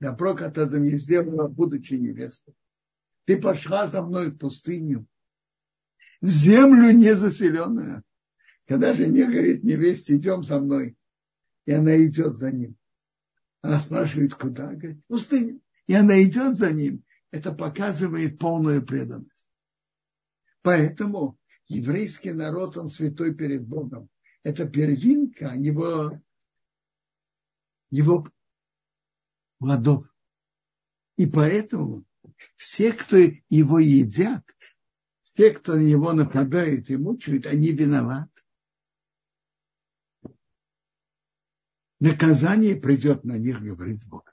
[0.00, 2.54] Добро, которое ты мне сделала, будучи невестой.
[3.26, 5.06] Ты пошла за мной в пустыню,
[6.22, 8.02] в землю незаселенную.
[8.66, 10.96] Когда же не говорит невесте, идем за мной,
[11.66, 12.76] и она идет за ним.
[13.60, 14.72] Она спрашивает, куда?
[14.72, 15.60] Говорит, пустыня.
[15.86, 17.04] И она идет за ним.
[17.30, 19.48] Это показывает полную преданность.
[20.62, 21.38] Поэтому
[21.68, 24.08] еврейский народ, он святой перед Богом.
[24.42, 26.20] Это первинка его,
[27.90, 28.26] его
[29.58, 30.06] плодов.
[31.16, 32.04] И поэтому
[32.56, 33.16] все, кто
[33.48, 34.44] его едят,
[35.22, 38.33] все, кто на него нападает и мучают, они виноваты.
[42.04, 44.24] Наказание придет на них, говорит Бог.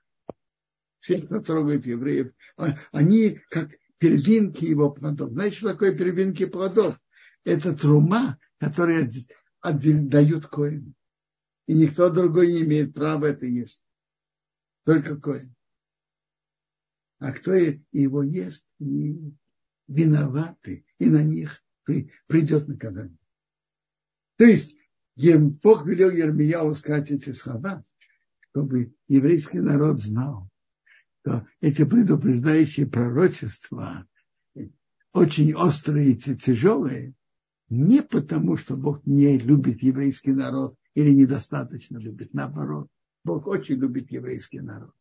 [1.00, 5.32] Все, кто трогает евреев, а, они как первинки его плодов.
[5.32, 7.00] Знаете, что такое первинки плодов?
[7.46, 9.10] Это трума, которую
[9.62, 10.94] дают коин.
[11.66, 13.82] И никто другой не имеет права это есть.
[14.84, 15.56] Только коин.
[17.20, 18.68] А кто его ест,
[19.88, 23.18] виноваты, и на них придет наказание.
[24.38, 24.76] То есть
[25.16, 27.84] Бог велел Ермияу сказать эти слова,
[28.50, 30.50] чтобы еврейский народ знал,
[31.22, 34.08] что эти предупреждающие пророчества
[35.14, 37.14] очень острые и тяжелые,
[37.70, 42.88] не потому, что Бог не любит еврейский народ или недостаточно любит, наоборот,
[43.24, 44.94] Бог очень любит еврейский народ.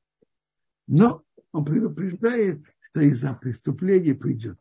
[0.86, 4.58] Но он предупреждает, что из-за преступления придет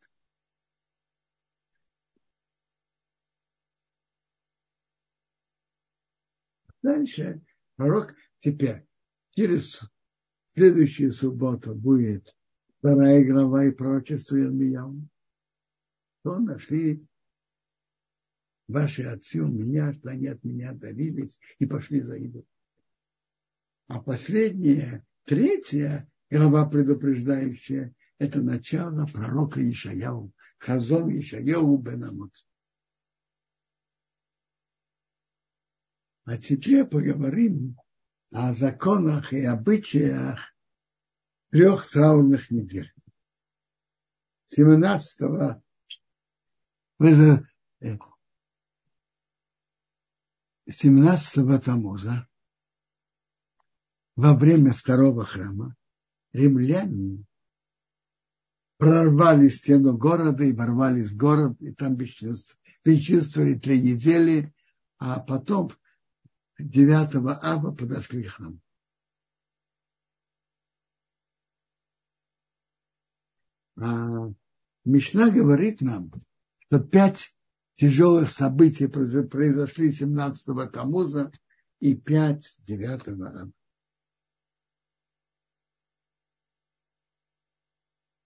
[6.81, 7.41] Дальше
[7.75, 8.87] пророк теперь
[9.31, 9.81] через
[10.53, 12.35] следующую субботу будет
[12.79, 15.07] вторая глава и пророчество Ирмияу.
[16.23, 17.05] То нашли
[18.67, 22.45] ваши отцы у меня, что они от меня дарились и пошли за еду.
[23.87, 32.31] А последняя, третья глава предупреждающая, это начало пророка Ишаяу, Хазон Ишаяу Бенамот.
[36.29, 37.75] А теперь поговорим
[38.31, 40.39] о законах и обычаях
[41.49, 42.93] трех траурных недель.
[44.45, 45.21] 17
[50.67, 52.27] 17 Тамуза
[54.15, 55.75] во время второго храма
[56.33, 57.25] римляне
[58.77, 64.53] прорвали стену города и ворвались в город, и там бесчинствовали три недели,
[64.99, 65.71] а потом
[66.59, 68.59] 9 ава подошли к храму.
[73.77, 74.33] А
[74.83, 76.11] Мишна говорит нам,
[76.59, 77.33] что пять
[77.75, 81.31] тяжелых событий произошли 17-го Тамуза
[81.79, 83.51] и пять 9 ава.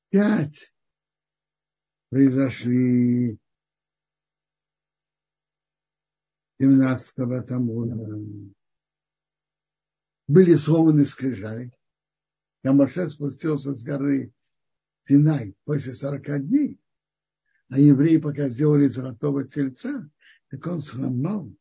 [0.10, 0.74] Пять
[2.10, 3.38] произошли
[6.64, 8.54] 17-го тому
[10.28, 11.72] были сломаны скрижали.
[12.64, 14.34] Камаше спустился с горы
[15.06, 16.80] Синай после 40 дней,
[17.68, 20.10] а евреи пока сделали золотого тельца,
[20.50, 21.54] так он сломал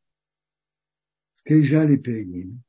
[1.34, 2.62] скрижали перед ними.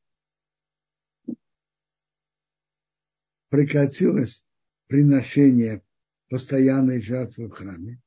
[3.49, 4.43] Прекратилось
[4.87, 5.83] приношение
[6.29, 8.01] постоянной жертвы в храме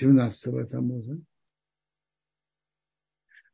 [0.00, 1.20] 17-го Тамуза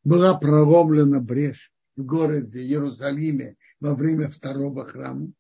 [0.07, 5.32] была проломлена брешь в городе Иерусалиме во время второго храма.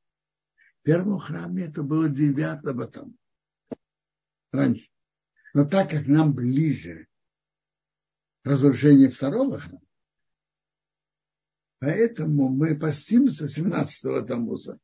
[0.80, 3.16] В первом храме это было девятого там,
[4.50, 4.88] раньше.
[5.54, 7.06] Но так как нам ближе
[8.42, 9.86] разрушение второго храма,
[11.78, 14.80] поэтому мы постимся 17-го Тамуза.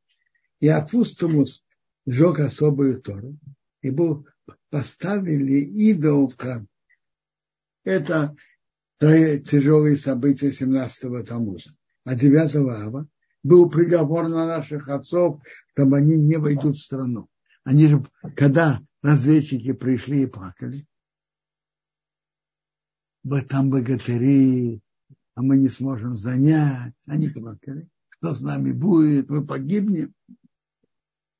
[0.60, 1.64] И Афустумус
[2.06, 3.36] сжег особую Тору
[3.80, 4.28] и был
[4.70, 6.68] поставили идол в храм.
[7.82, 8.36] Это
[9.02, 11.70] тяжелые события 17-го Тамуза.
[12.04, 13.06] А 9 ава
[13.42, 15.40] был приговор на наших отцов,
[15.72, 17.28] чтобы они не войдут в страну.
[17.64, 18.04] Они же,
[18.36, 20.86] когда разведчики пришли и плакали,
[23.48, 24.80] там богатыри,
[25.34, 26.94] а мы не сможем занять.
[27.06, 27.88] Они плакали.
[28.08, 29.28] Что с нами будет?
[29.28, 30.14] Мы погибнем.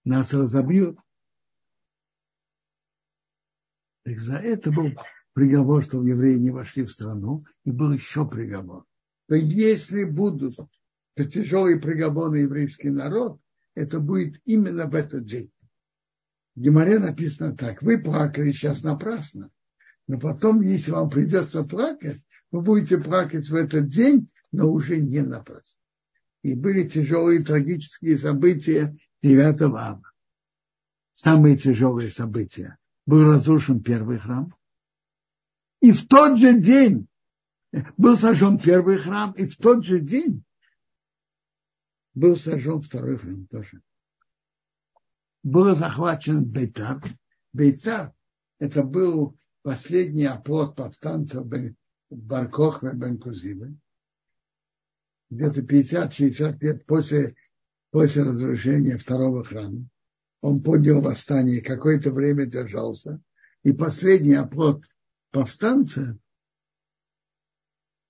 [0.05, 0.99] Нас разобьют.
[4.05, 4.91] Так за это был
[5.33, 8.85] приговор, что евреи не вошли в страну, и был еще приговор.
[9.29, 10.55] То если будут
[11.17, 13.41] тяжелый приговор на еврейский народ,
[13.75, 15.51] это будет именно в этот день.
[16.55, 19.51] В Геморе написано так, вы плакали сейчас напрасно,
[20.07, 22.21] но потом, если вам придется плакать,
[22.51, 25.81] вы будете плакать в этот день, но уже не напрасно.
[26.43, 30.03] И были тяжелые трагические события 9 ава.
[31.15, 32.77] Самые тяжелые события.
[33.07, 34.53] Был разрушен первый храм.
[35.83, 37.09] И в тот же день
[37.97, 40.45] был сожжен первый храм, и в тот же день
[42.15, 43.83] был сожжен второй храм тоже.
[45.43, 47.03] Был захвачен Бейтар.
[47.53, 48.15] Бейтар–
[48.61, 51.47] это был последний оплот повстанцев
[52.11, 53.77] Баркохва бен Кузивы.
[55.31, 57.35] Где-то 50-60 лет после,
[57.91, 59.89] после разрушения второго храма.
[60.43, 63.21] Он поднял восстание, какое-то время держался.
[63.65, 64.85] И последний оплот
[65.33, 66.19] повстанца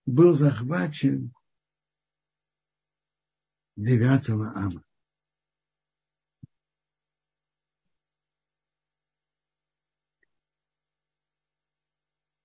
[0.05, 1.33] был захвачен
[3.77, 4.85] 9 ава.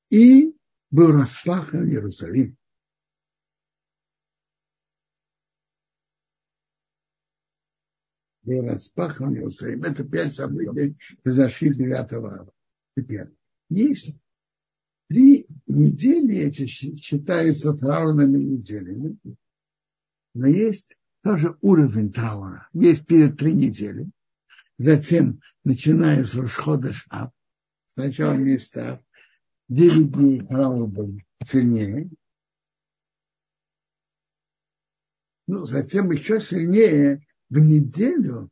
[0.10, 0.56] И
[0.90, 2.56] был распахан Иерусалим.
[8.44, 9.84] Был распахан Иерусалим.
[9.84, 12.54] Это пять событий произошли 9 ава.
[12.96, 13.36] Теперь,
[13.70, 14.18] есть
[15.08, 19.18] три недели эти считаются траурными неделями,
[20.34, 22.68] но есть тоже уровень траура.
[22.74, 24.10] Есть перед три недели,
[24.78, 27.32] затем, начиная с Рушхода Шаб,
[27.96, 29.04] сначала места,
[29.70, 32.10] девять дней траура был сильнее,
[35.48, 38.50] ну, затем еще сильнее в неделю,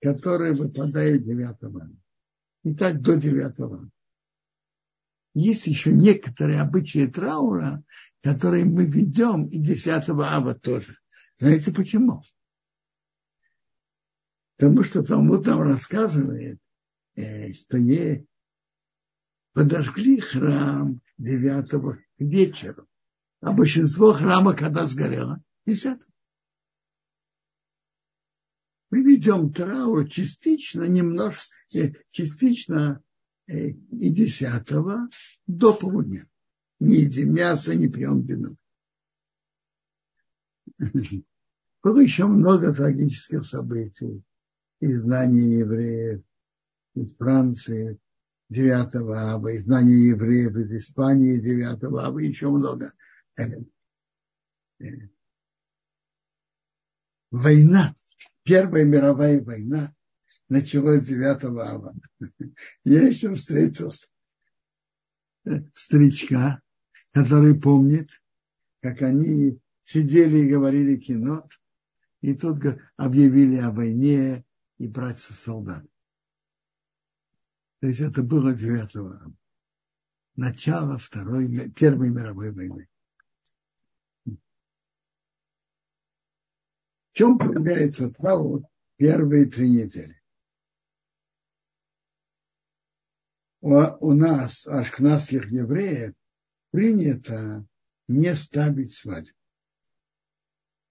[0.00, 1.94] которая выпадает 9
[2.64, 3.90] И так до 9
[5.34, 7.82] есть еще некоторые обычаи траура,
[8.22, 10.96] которые мы ведем и 10 ава тоже.
[11.38, 12.22] Знаете почему?
[14.56, 16.58] Потому что Талмуд нам рассказывает,
[17.14, 18.26] э, что не
[19.54, 22.86] подожгли храм 9 к вечеру,
[23.40, 25.42] а большинство храма когда сгорело?
[25.66, 26.00] 10
[28.90, 33.02] мы ведем траур частично, немножко, э, частично
[33.50, 35.08] и десятого
[35.46, 36.28] до полудня.
[36.78, 38.50] Не едим мясо, не пьем вино.
[41.82, 44.22] Было еще много трагических событий.
[44.80, 46.22] Изгнание евреев
[46.94, 47.98] из Франции
[48.48, 52.92] 9 ава, изгнание евреев из Испании 9 ава, еще много.
[57.30, 57.94] Война,
[58.42, 59.94] Первая мировая война
[60.48, 61.94] началось 9 ава.
[62.84, 63.90] Я еще встретил
[65.74, 66.60] старичка,
[67.12, 68.22] который помнит,
[68.80, 71.48] как они сидели и говорили кино,
[72.20, 72.60] и тут
[72.96, 74.44] объявили о войне
[74.78, 75.84] и братья солдат.
[77.80, 79.34] То есть это было 9 ава.
[80.36, 82.88] Начало Второй, Первой мировой войны.
[84.24, 84.36] В
[87.12, 88.62] чем проявляется траур
[88.96, 90.19] первые три недели?
[93.60, 96.14] У нас, ашкнадских евреев,
[96.70, 97.66] принято
[98.08, 99.36] не ставить свадьбу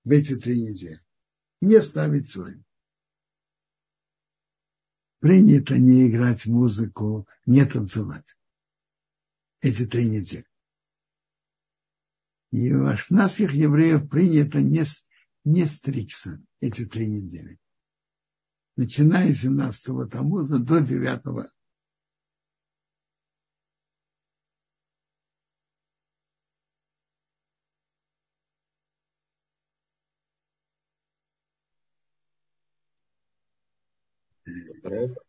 [0.03, 0.99] в эти три недели.
[1.61, 2.63] Не ставить свадьбу.
[5.19, 8.37] Принято не играть музыку, не танцевать.
[9.61, 10.47] Эти три недели.
[12.51, 14.83] И у ашкнадских евреев принято не,
[15.43, 17.59] не стричься эти три недели.
[18.77, 21.51] Начиная с 17-го Тамуза до 9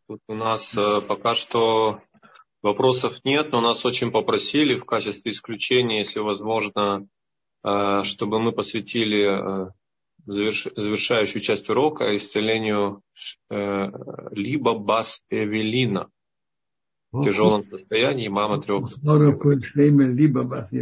[0.06, 2.00] Тут у нас э, пока что
[2.62, 7.06] вопросов нет, но нас очень попросили в качестве исключения, если возможно,
[7.64, 9.70] э, чтобы мы посвятили э,
[10.26, 13.02] завершающую часть урока исцелению
[14.32, 16.10] либо бас Эвелина.
[17.10, 18.86] в тяжелом состоянии, мама трех.
[19.74, 20.72] Либо вас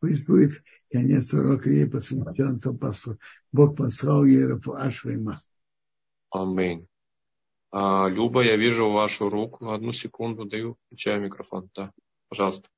[0.00, 0.62] Пусть будет
[0.92, 2.76] конец урока ей посвящен, то
[3.52, 4.44] Бог послал ей
[4.76, 5.38] Ашвима.
[6.30, 6.86] Аминь.
[7.70, 9.70] А, Люба, я вижу вашу руку.
[9.70, 11.70] Одну секунду даю, включаю микрофон.
[11.74, 11.90] Да,
[12.28, 12.68] пожалуйста.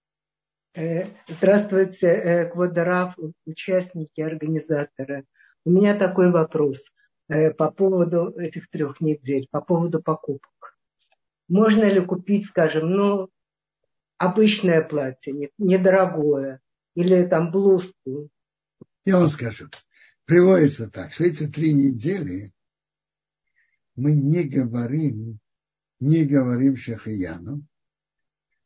[0.75, 3.15] Э, здравствуйте, э, Квадарав,
[3.47, 5.25] участники, организаторы.
[5.65, 6.79] У меня такой вопрос
[7.29, 10.77] э, по поводу этих трех недель, по поводу покупок.
[11.49, 13.29] Можно ли купить, скажем, ну,
[14.19, 16.61] обычное платье, недорогое,
[16.95, 18.29] или там блузку?
[19.05, 19.69] Я вам скажу.
[20.27, 22.53] Приводится так, что эти три недели
[23.99, 25.41] мы не говорим,
[25.99, 27.67] не говорим Шахияну,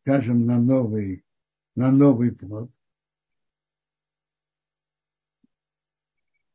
[0.02, 1.24] скажем, на новый,
[1.74, 2.70] на новый плод,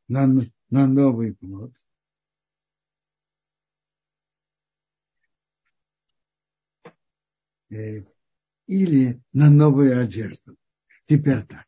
[0.07, 0.27] на,
[0.69, 1.73] на новый плод.
[7.71, 8.03] Э,
[8.67, 10.55] или на новую одежду.
[11.05, 11.65] Теперь так.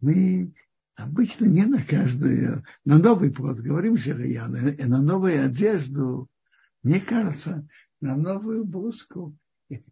[0.00, 0.52] Мы
[0.96, 6.28] обычно не на каждую, на новый плод говорим Шахаяна, и на новую одежду
[6.82, 7.66] мне кажется,
[8.00, 9.36] на новую блузку,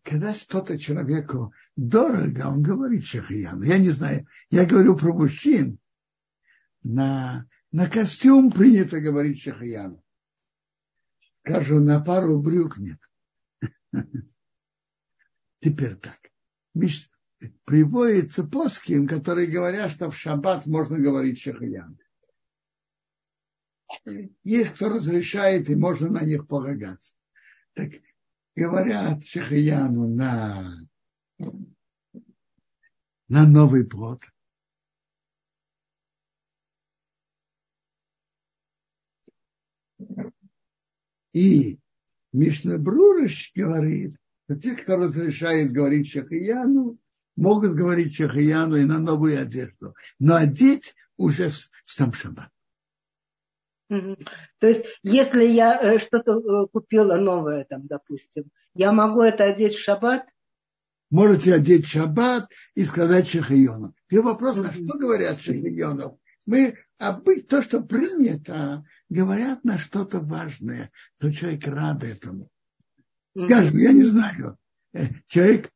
[0.03, 3.62] когда что-то человеку дорого, он говорит шахиян.
[3.62, 5.78] Я не знаю, я говорю про мужчин.
[6.82, 10.01] На, на костюм принято говорить шахиян.
[11.41, 12.99] Скажу, на пару брюк нет.
[15.61, 16.18] Теперь так.
[17.64, 21.99] Приводится плоским, которые говорят, что в шаббат можно говорить шахиян.
[24.45, 27.14] Есть кто разрешает, и можно на них полагаться.
[27.74, 27.93] Так
[28.55, 30.78] говорят Шахаяну на,
[33.28, 34.22] на новый плод.
[41.32, 41.78] И
[42.32, 46.99] Мишна Брурыш говорит, что те, кто разрешает говорить Шахаяну,
[47.36, 52.51] могут говорить Шахаяну и на новую одежду, но одеть уже в сам шаббат.
[53.89, 59.74] То есть, если я э, что-то э, купила новое, там, допустим, я могу это одеть
[59.74, 60.26] в шаббат?
[61.11, 63.95] Можете одеть в шаббат и сказать шахионов.
[64.11, 66.18] И вопрос, на что говорят шахионов?
[66.45, 72.51] Мы обы, то, что принято, говорят на что-то важное, что человек рад этому.
[73.36, 74.59] Скажем, я не знаю,
[74.93, 75.72] э, человек,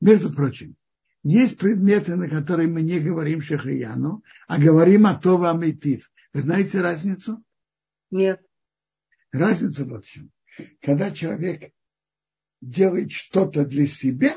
[0.00, 0.76] между прочим,
[1.22, 6.10] есть предметы, на которые мы не говорим шахаяну, а говорим о Това Амитив.
[6.32, 7.42] Вы знаете разницу?
[8.10, 8.44] Нет.
[9.30, 10.30] Разница в чем.
[10.80, 11.72] Когда человек
[12.60, 14.34] делает что-то для себя,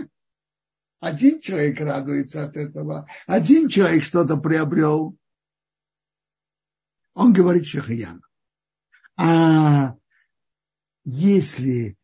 [1.00, 5.18] один человек радуется от этого, один человек что-то приобрел,
[7.14, 8.22] он говорит шахаяну.
[9.18, 9.96] А
[11.04, 11.98] если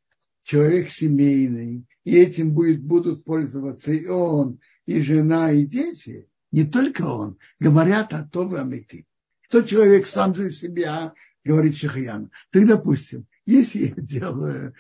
[0.44, 4.60] человек семейный, и этим будет, будут пользоваться и он,
[4.92, 9.08] и жена, и дети, не только он, говорят о том Амити.
[9.48, 11.14] Кто человек сам за себя
[11.44, 12.32] говорит Шахаян.
[12.52, 14.76] Так, допустим, если я делаю,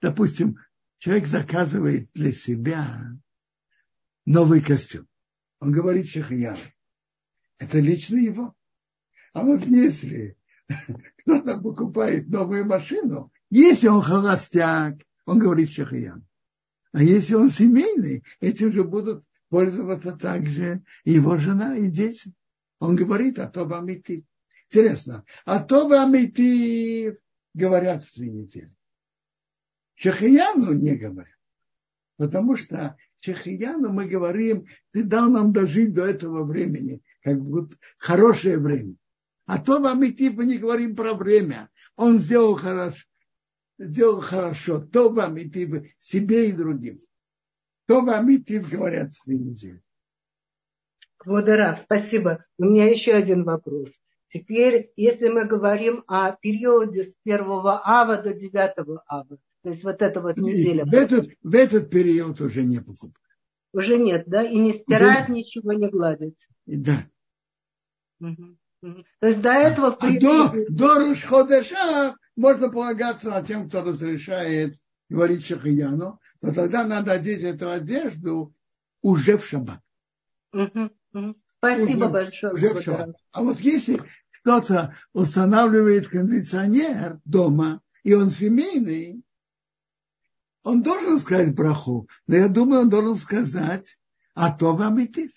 [0.00, 0.58] допустим,
[0.98, 3.16] человек заказывает для себя
[4.26, 5.06] новый костюм.
[5.58, 6.58] Он говорит Шахаян.
[7.58, 8.54] Это лично его.
[9.32, 10.36] А вот если
[11.18, 16.24] кто-то покупает новую машину, если он холостяк, он говорит Шахаян.
[16.92, 22.32] А если он семейный, этим же будут пользоваться также и его жена, и дети.
[22.78, 24.24] Он говорит о том Амити.
[24.68, 27.16] Интересно, а то Амити
[27.54, 28.74] говорят в три недели.
[29.94, 31.34] Шахияну не говорят.
[32.16, 38.58] Потому что Шахияну мы говорим, ты дал нам дожить до этого времени, как будто хорошее
[38.58, 38.94] время.
[39.46, 41.68] А то Амити мы не говорим про время.
[41.96, 43.04] Он сделал хорошо,
[43.80, 47.00] сделал хорошо, то вам и ты себе и другим.
[47.86, 49.82] То вам и ты говорят в недели.
[51.16, 52.44] Квадора, спасибо.
[52.58, 53.90] У меня еще один вопрос.
[54.28, 60.00] Теперь, если мы говорим о периоде с 1 ава до 9 ава, то есть вот
[60.00, 60.84] эта вот неделя.
[60.84, 63.16] В этот, в этот период уже не покупают.
[63.72, 64.42] Уже нет, да?
[64.42, 65.32] И не стирать уже...
[65.32, 66.48] ничего, не гладить.
[66.66, 67.06] Да.
[68.20, 68.56] Угу.
[69.20, 69.88] То есть до этого...
[70.00, 74.74] А, а до, до Рушходеша можно полагаться на тем, кто разрешает
[75.10, 78.54] говорить Шахияну, но тогда надо одеть эту одежду
[79.02, 79.80] уже в шаббат.
[80.52, 81.34] Угу, угу.
[81.58, 82.52] Спасибо уже, большое.
[82.54, 83.16] Уже в шаббат.
[83.32, 84.02] А вот если
[84.40, 89.22] кто-то устанавливает кондиционер дома, и он семейный,
[90.62, 93.98] он должен сказать браху, но я думаю, он должен сказать,
[94.34, 95.30] а то вам идти.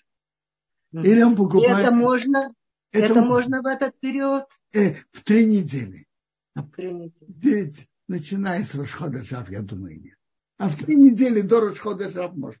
[0.92, 1.78] Или он покупает...
[1.78, 2.54] И это можно,
[2.92, 4.44] это, это можно в этот период?
[4.72, 6.06] Э, в три недели.
[6.56, 10.18] Ведь начиная с Рошхода Шав, я думаю, нет.
[10.58, 12.60] А в три недели до Рошхода Шав может.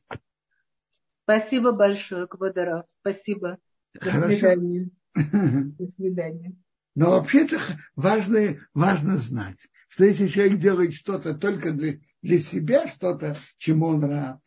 [1.22, 2.86] Спасибо большое, Квадарав.
[3.00, 3.58] Спасибо.
[3.94, 4.26] До Хорошо.
[4.28, 4.90] свидания.
[5.14, 6.56] До свидания.
[6.96, 7.58] Но вообще-то
[7.96, 14.04] важно, важно знать, что если человек делает что-то только для, для себя, что-то, чему он
[14.04, 14.40] рад,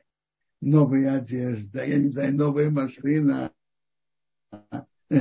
[0.61, 3.51] новая одежда, я не знаю, новая машина,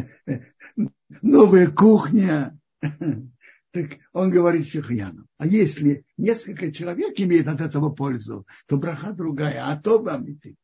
[1.22, 2.58] новая кухня,
[3.76, 5.26] так он говорит Шихьяну.
[5.36, 10.56] А если несколько человек имеет от этого пользу, то браха другая, а то вам идти.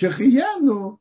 [0.00, 0.98] Шахияну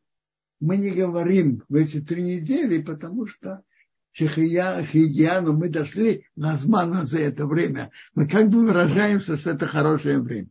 [0.60, 3.64] мы не говорим в эти три недели, потому что
[4.12, 7.92] Шахияну мы дошли на за это время.
[8.14, 10.50] Мы как бы выражаемся, что это хорошее время.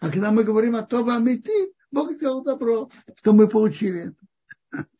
[0.00, 4.12] А когда мы говорим о том, вам идти, Бог сделал добро, что мы получили
[4.70, 4.86] это.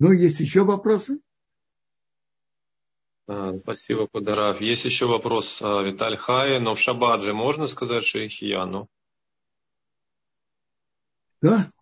[0.00, 1.20] Ну, есть еще вопросы?
[3.28, 4.60] А, спасибо, Кударав.
[4.60, 8.88] Есть еще вопрос а, Виталь Хая, но в шаббат же можно сказать Шейхияну?
[11.40, 11.72] Да.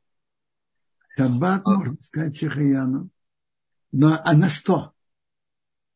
[1.17, 1.71] Шаббат а.
[1.71, 3.11] можно сказать Шейхияну.
[3.93, 4.93] Но а на что?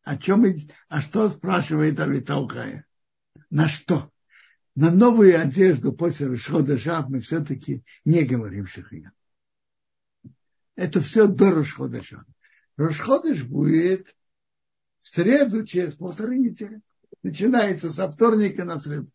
[0.03, 0.45] О чем,
[0.89, 2.87] а что спрашивает Авитал Хая?
[3.51, 4.11] На что?
[4.75, 9.13] На новую одежду после Рашхода Шаб мы все-таки не говорим Шахиян.
[10.75, 12.25] Это все до Рашхода Шаб.
[12.77, 14.15] Рашходыш будет
[15.05, 16.81] в среду через полторы недели.
[17.23, 19.11] Начинается со вторника на среду.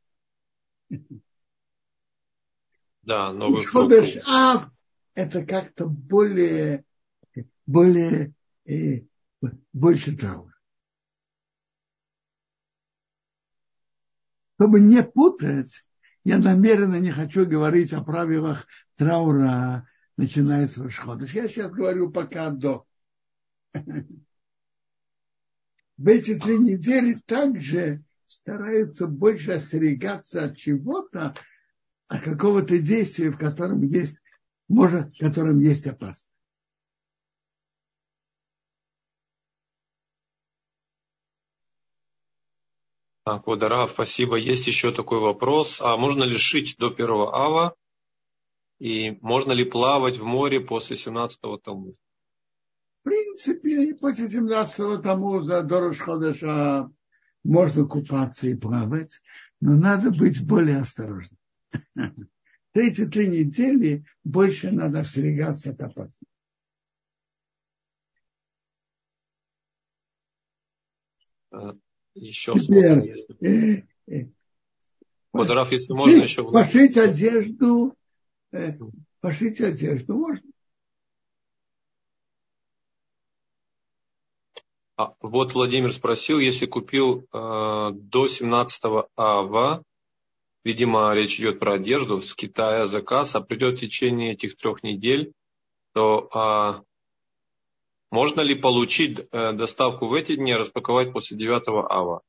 [3.01, 4.69] Да, новый Ходыш Ав
[5.15, 6.85] это как-то более,
[7.65, 8.33] более,
[8.65, 9.01] э,
[9.73, 10.53] больше траура.
[14.55, 15.83] Чтобы не путать,
[16.23, 19.87] я намеренно не хочу говорить о правилах траура,
[20.17, 21.33] начиная с Рашходыш.
[21.33, 22.85] Я сейчас говорю пока до
[25.99, 31.35] в эти три недели также стараются больше остерегаться от чего-то,
[32.07, 34.17] от какого-то действия, в котором есть,
[34.69, 36.31] может, в котором есть опасность.
[43.25, 44.37] Так, Водорав, спасибо.
[44.37, 45.81] Есть еще такой вопрос.
[45.81, 47.75] А можно ли шить до первого ава?
[48.79, 51.93] И можно ли плавать в море после 17-го тому?
[53.09, 56.91] В принципе, после 17-го тому за Дорош Ходыша
[57.43, 59.19] можно купаться и плавать,
[59.59, 61.39] но надо быть более осторожным.
[62.75, 66.27] Эти три недели больше надо остерегаться от опасности.
[71.49, 71.75] А,
[72.13, 74.27] еще Теперь, э, э,
[75.33, 76.51] если можно, еще...
[76.51, 77.95] Пошить одежду,
[78.51, 78.77] э,
[79.19, 80.48] пошить одежду можно.
[84.99, 88.83] А, вот Владимир спросил, если купил э, до 17
[89.15, 89.81] ава,
[90.65, 95.31] видимо, речь идет про одежду, с Китая заказ, а придет в течение этих трех недель,
[95.93, 96.81] то а,
[98.11, 102.21] можно ли получить э, доставку в эти дни, распаковать после 9 ава?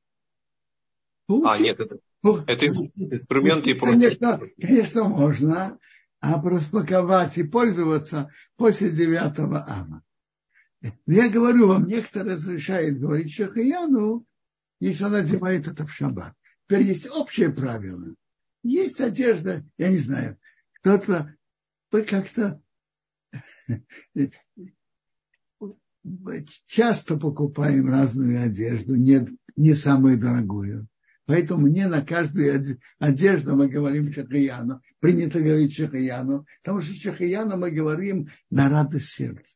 [1.26, 1.48] Получить.
[1.48, 1.98] А, нет, это,
[2.46, 3.98] это инструменты и просто.
[3.98, 5.78] Конечно, конечно, можно,
[6.20, 10.04] а распаковать и пользоваться после 9 ава.
[11.06, 14.26] Я говорю вам, некоторые разрешают говорить Шахаяну,
[14.80, 16.34] если он одевает это в шаббат.
[16.66, 18.14] Теперь есть общее правило.
[18.62, 20.38] Есть одежда, я не знаю,
[20.80, 21.34] кто-то,
[21.90, 22.62] как-то
[26.66, 30.88] часто покупаем разную одежду, не, не самую дорогую.
[31.26, 34.80] Поэтому не на каждую одежду мы говорим шахаяну.
[34.98, 39.54] Принято говорить шахаяну, потому что шахаяну мы говорим на радость сердца.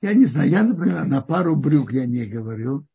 [0.00, 2.86] Я не знаю, я, например, на пару брюк я не говорю.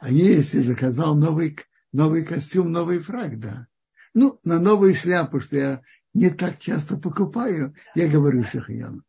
[0.00, 1.56] А если заказал новый,
[1.92, 3.66] новый костюм, новый фраг, да.
[4.14, 5.82] Ну, на новую шляпу, что я
[6.14, 9.02] не так часто покупаю, я говорю шахаяну.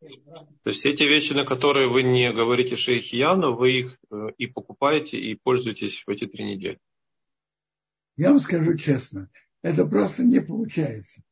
[0.00, 5.16] То есть эти вещи, на которые вы не говорите шейхияну, вы их э, и покупаете,
[5.18, 6.78] и пользуетесь в эти три недели.
[8.16, 9.30] Я вам скажу честно,
[9.62, 11.22] это просто не получается.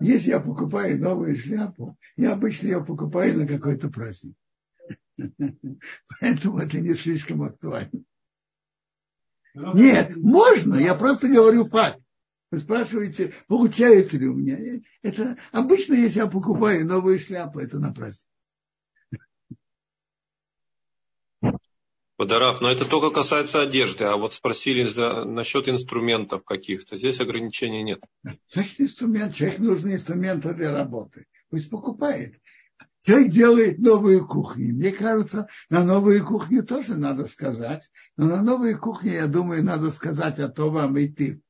[0.00, 4.34] Если я покупаю новую шляпу, я обычно ее покупаю на какой-то праздник.
[6.20, 8.04] Поэтому это не слишком актуально.
[9.54, 12.00] Нет, можно, я просто говорю факт.
[12.50, 14.80] Вы спрашиваете, получается ли у меня.
[15.02, 17.92] Это обычно, если я покупаю новую шляпу, это на
[22.22, 26.96] Подарав, но это только касается одежды, а вот спросили за, насчет инструментов каких-то.
[26.96, 28.04] Здесь ограничений нет.
[28.52, 31.26] Значит, инструмент, человек нужны инструменты для работы.
[31.50, 32.36] Пусть покупает.
[33.04, 34.72] Человек делает новую кухню.
[34.72, 37.90] Мне кажется, на новую кухню тоже надо сказать.
[38.16, 41.42] Но на новую кухню, я думаю, надо сказать, а то вам и ты.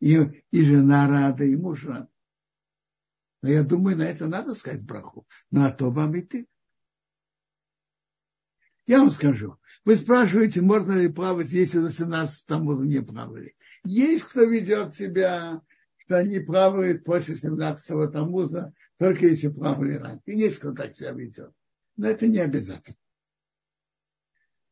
[0.00, 0.18] И,
[0.50, 2.10] и жена рада, и муж рад.
[3.42, 5.26] Но я думаю, на это надо сказать браху.
[5.50, 6.46] Но а то вам и ты.
[8.86, 9.56] Я вам скажу.
[9.84, 13.54] Вы спрашиваете, можно ли плавать, если до 17 тамуза не плавали.
[13.84, 15.62] Есть кто ведет себя,
[15.96, 20.22] что они плавают после 17 тамуза, только если плавали раньше.
[20.26, 21.52] Есть кто так себя ведет.
[21.96, 22.96] Но это не обязательно.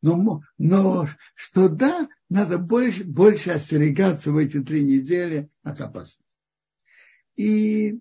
[0.02, 6.24] Но, но что да, надо больше, больше остерегаться в эти три недели от опасности.
[7.36, 8.00] И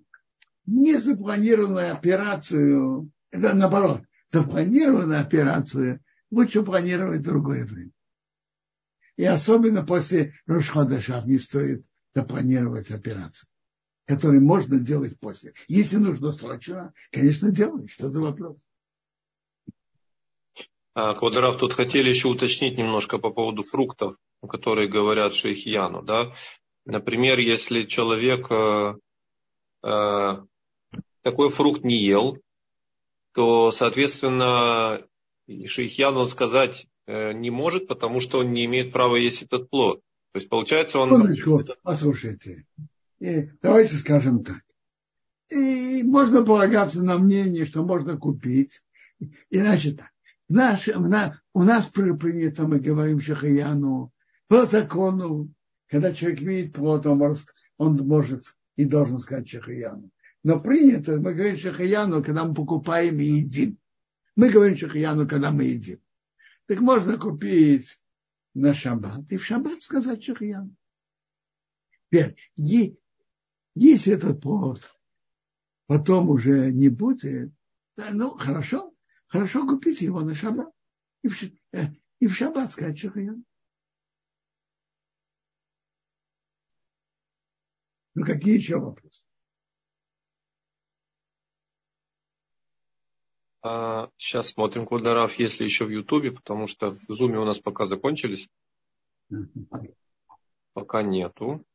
[0.66, 6.02] незапланированную операцию, это наоборот, запланированную операцию
[6.32, 7.92] лучше планировать другое время.
[9.16, 13.50] И особенно после Рошхода Шав не стоит запланировать операцию
[14.08, 15.54] который можно делать после.
[15.68, 17.88] Если нужно срочно, конечно, делай.
[17.88, 18.58] Что за вопрос?
[20.94, 24.16] А, тут хотели еще уточнить немножко по поводу фруктов,
[24.48, 26.02] которые говорят шейхияну.
[26.02, 26.34] Да?
[26.86, 28.96] Например, если человек э,
[29.84, 30.38] э,
[31.22, 32.38] такой фрукт не ел,
[33.38, 35.00] то, соответственно,
[35.48, 40.02] шейхьян он сказать э, не может, потому что он не имеет права есть этот плод.
[40.32, 41.10] То есть, получается, он...
[41.36, 42.66] Секундочку, послушайте.
[43.62, 44.64] Давайте скажем так.
[45.52, 48.82] И можно полагаться на мнение, что можно купить.
[49.52, 50.10] Иначе так.
[50.50, 54.12] Наш, на, у нас принято, мы говорим Шахаяну,
[54.48, 55.54] по закону,
[55.88, 58.46] когда человек видит плод, он может, он может
[58.78, 60.10] и должен сказать Шахаяну.
[60.48, 63.78] Но принято, мы говорим Шахаяну, когда мы покупаем и едим.
[64.38, 66.02] Мы говорим Шахаяну, когда мы едим.
[66.68, 68.02] Так можно купить
[68.54, 70.74] на шаббат и в шаббат сказать Шахаяну.
[72.06, 74.98] Теперь, если этот плод
[75.86, 77.52] потом уже не будет,
[77.98, 78.96] да, ну, хорошо,
[79.28, 80.74] хорошо купить его на шаббат.
[81.24, 81.44] И в,
[81.74, 81.88] э,
[82.20, 83.44] и в шаббат сказать шахаян.
[88.16, 89.27] Ну, какие еще вопросы?
[94.18, 98.48] Сейчас смотрим, Квадараф, если еще в Ютубе, потому что в Зуме у нас пока закончились.
[100.74, 101.66] Пока нету.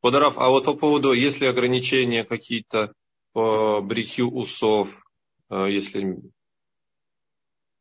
[0.00, 2.92] Подарав, а вот по поводу, если ограничения какие-то
[3.32, 5.04] по бритью усов,
[5.48, 6.16] э, если э,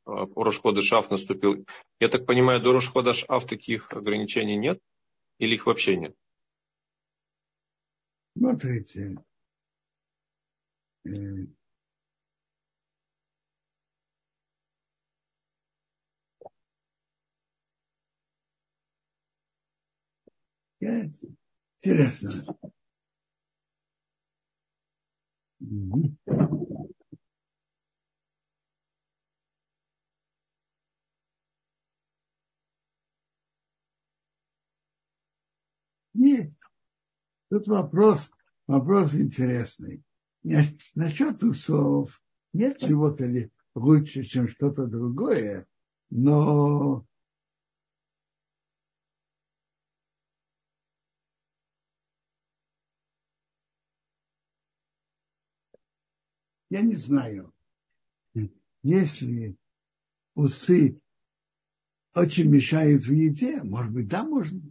[0.06, 1.66] Рошхода Шаф наступил,
[2.00, 4.80] я так понимаю, до Рошхода Шаф таких ограничений нет?
[5.40, 6.16] Или их вообще нет?
[8.38, 9.18] Смотрите,
[20.82, 21.10] я
[21.84, 22.58] Интересно.
[36.14, 36.54] Нет.
[37.50, 38.32] Тут вопрос,
[38.68, 40.04] вопрос интересный.
[40.96, 42.22] Насчет усов
[42.54, 45.66] нет чего-то ли лучше, чем что-то другое,
[46.10, 47.06] но
[56.72, 57.54] Я не знаю,
[58.82, 59.58] если
[60.36, 61.02] усы
[62.16, 64.62] очень мешают в еде, может быть, да, можно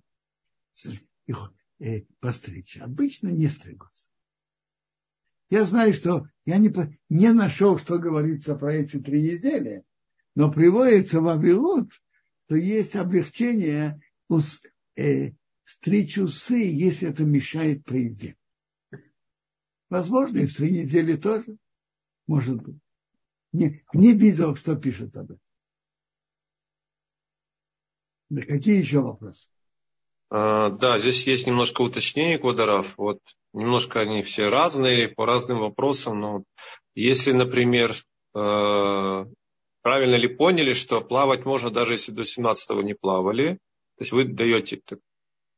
[1.26, 2.78] их э, постричь.
[2.78, 4.08] Обычно не стригутся.
[5.50, 6.72] Я знаю, что я не,
[7.10, 9.84] не нашел, что говорится про эти три недели,
[10.34, 11.92] но приводится в Авилут,
[12.46, 14.62] что есть облегчение ус,
[14.96, 15.32] э,
[15.64, 18.38] стричь усы, если это мешает при еде.
[19.90, 21.58] Возможно, и в три недели тоже.
[22.30, 22.76] Может быть.
[23.52, 25.40] Не, не видел, что пишет об этом.
[28.28, 29.48] Да какие еще вопросы?
[30.30, 32.96] А, да, здесь есть немножко уточнений квадров.
[32.98, 33.18] Вот
[33.52, 36.20] немножко они все разные по разным вопросам.
[36.20, 36.44] Но
[36.94, 39.24] если, например, э,
[39.82, 43.54] правильно ли поняли, что плавать можно даже если до 17 не плавали,
[43.96, 44.80] то есть вы даете...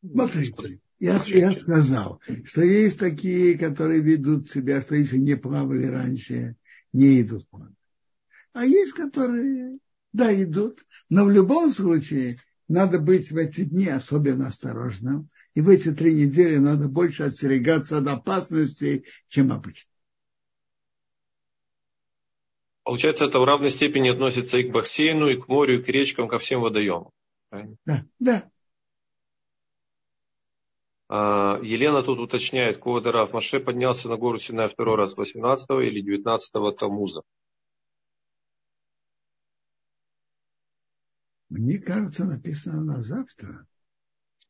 [0.01, 6.57] Смотрите, я, я сказал, что есть такие, которые ведут себя, что если не плавали раньше,
[6.93, 7.75] не идут планы.
[8.53, 9.79] А есть, которые,
[10.13, 12.37] да, идут, но в любом случае
[12.69, 15.29] надо быть в эти дни особенно осторожным.
[15.55, 19.91] И в эти три недели надо больше остерегаться от опасностей, чем обычно.
[22.85, 26.29] Получается, это в равной степени относится и к бассейну, и к морю, и к речкам,
[26.29, 27.11] ко всем водоемам.
[27.85, 28.51] Да, да.
[31.15, 36.75] А, Елена тут уточняет, Куадарав, Маше поднялся на гору Синай второй раз 18 или 19
[36.79, 37.21] Тамуза.
[41.51, 43.67] Мне кажется, написано на завтра.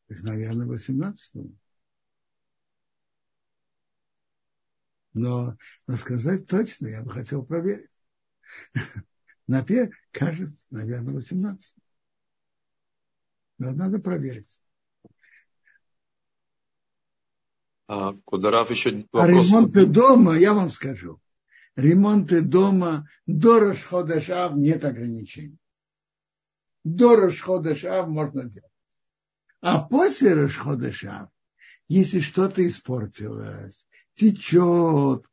[0.07, 1.53] То есть, наверное, 18 -го.
[5.15, 5.57] Но,
[5.89, 7.91] но сказать точно я бы хотел проверить.
[9.49, 9.67] На
[10.13, 11.77] кажется, наверное, 18.
[13.59, 14.62] Но надо проверить.
[17.95, 19.23] А, Кударав еще вопрос.
[19.23, 21.21] А ремонты дома, я вам скажу,
[21.77, 25.59] ремонты дома до Рашходашав нет ограничений.
[26.85, 28.73] До Рашходашав можно делать.
[29.61, 31.29] А после Рашходашав,
[31.87, 35.27] если что-то испортилось, течет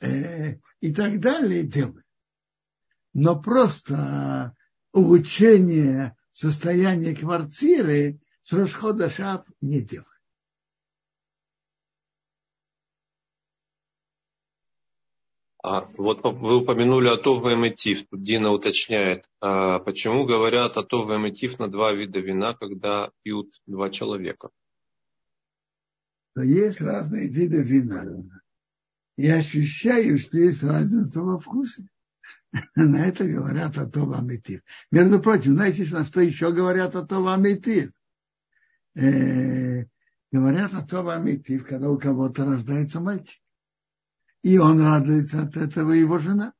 [0.00, 2.06] э, и так далее, делают.
[3.12, 4.56] Но просто
[4.94, 10.15] улучшение состояния квартиры с Рошхода Шаб не делают.
[15.66, 18.06] Вот вы упомянули Атов и Эметив.
[18.08, 23.52] Тут Дина уточняет, а почему говорят Атов и Эметив на два вида вина, когда пьют
[23.66, 24.50] два человека?
[26.36, 28.06] Есть разные виды вина.
[29.16, 31.88] Я ощущаю, что есть разница во вкусе.
[32.76, 34.60] На это говорят Атов Аметив.
[34.92, 37.90] Между прочим, знаете, на что еще говорят Атов Аметив?
[38.94, 39.84] Э,
[40.30, 43.40] говорят Атов Аметив, когда у кого-то рождается мальчик.
[44.46, 46.54] И он радуется от этого, его жена.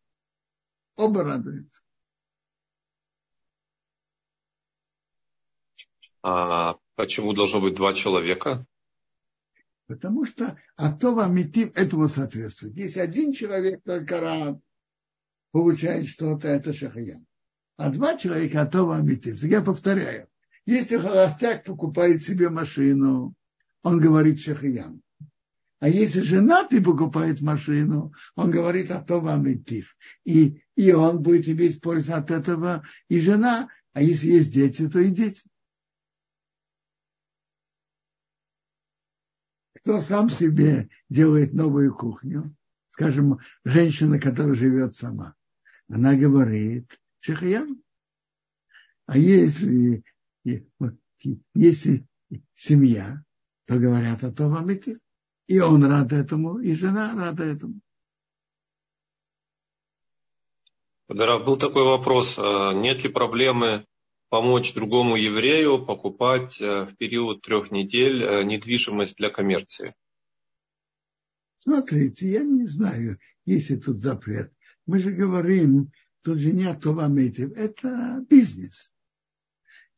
[0.97, 1.83] Оба радуются.
[6.21, 8.67] А почему должно быть два человека?
[9.87, 12.75] Потому что Атова Митим этому соответствует.
[12.75, 14.59] Если один человек только рад,
[15.53, 17.25] получает что-то, это шахаян.
[17.77, 19.37] А два человека Атова Митим.
[19.37, 20.29] Я повторяю.
[20.65, 23.37] Если холостяк покупает себе машину,
[23.85, 25.03] он говорит шахаян.
[25.79, 29.97] А если женатый покупает машину, он говорит о том амитив.
[30.25, 33.69] И, и он будет иметь пользу от этого, и жена.
[33.93, 35.43] А если есть дети, то и дети.
[39.75, 42.57] Кто сам себе делает новую кухню,
[42.89, 45.35] скажем, женщина, которая живет сама,
[45.89, 47.83] она говорит шахаян.
[49.05, 50.03] А если,
[51.55, 52.07] если
[52.55, 53.23] семья,
[53.67, 54.99] то говорят о том амитив.
[55.47, 57.81] И он рад этому, и жена рада этому.
[61.09, 62.37] Дарав, был такой вопрос.
[62.39, 63.87] А нет ли проблемы
[64.29, 69.95] помочь другому еврею покупать э, в период трех недель э, недвижимость для коммерции?
[71.59, 74.53] Смотрите, я не знаю, есть ли тут запрет.
[74.85, 75.93] Мы же говорим,
[76.23, 78.93] тут же нет това Это бизнес.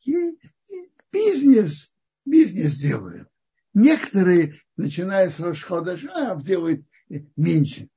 [0.04, 1.94] И, и бизнес,
[2.26, 3.28] бизнес делают.
[3.74, 6.86] Некоторые, начиная с Рошхода Шаб, делают
[7.36, 7.88] меньше.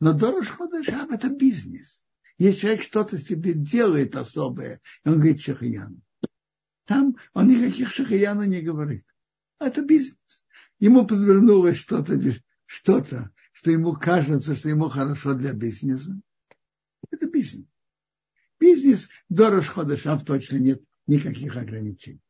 [0.00, 2.04] Но до Рошхода Шаб это бизнес.
[2.38, 6.00] Если человек что-то себе делает особое, он говорит шахаян.
[6.86, 9.04] Там он никаких шахаяна не говорит.
[9.58, 10.16] Это бизнес.
[10.78, 12.18] Ему подвернулось что-то,
[12.64, 16.18] что-то, что ему кажется, что ему хорошо для бизнеса.
[17.10, 17.66] Это бизнес.
[18.58, 22.22] Бизнес до Рошхода Шаб точно нет никаких ограничений.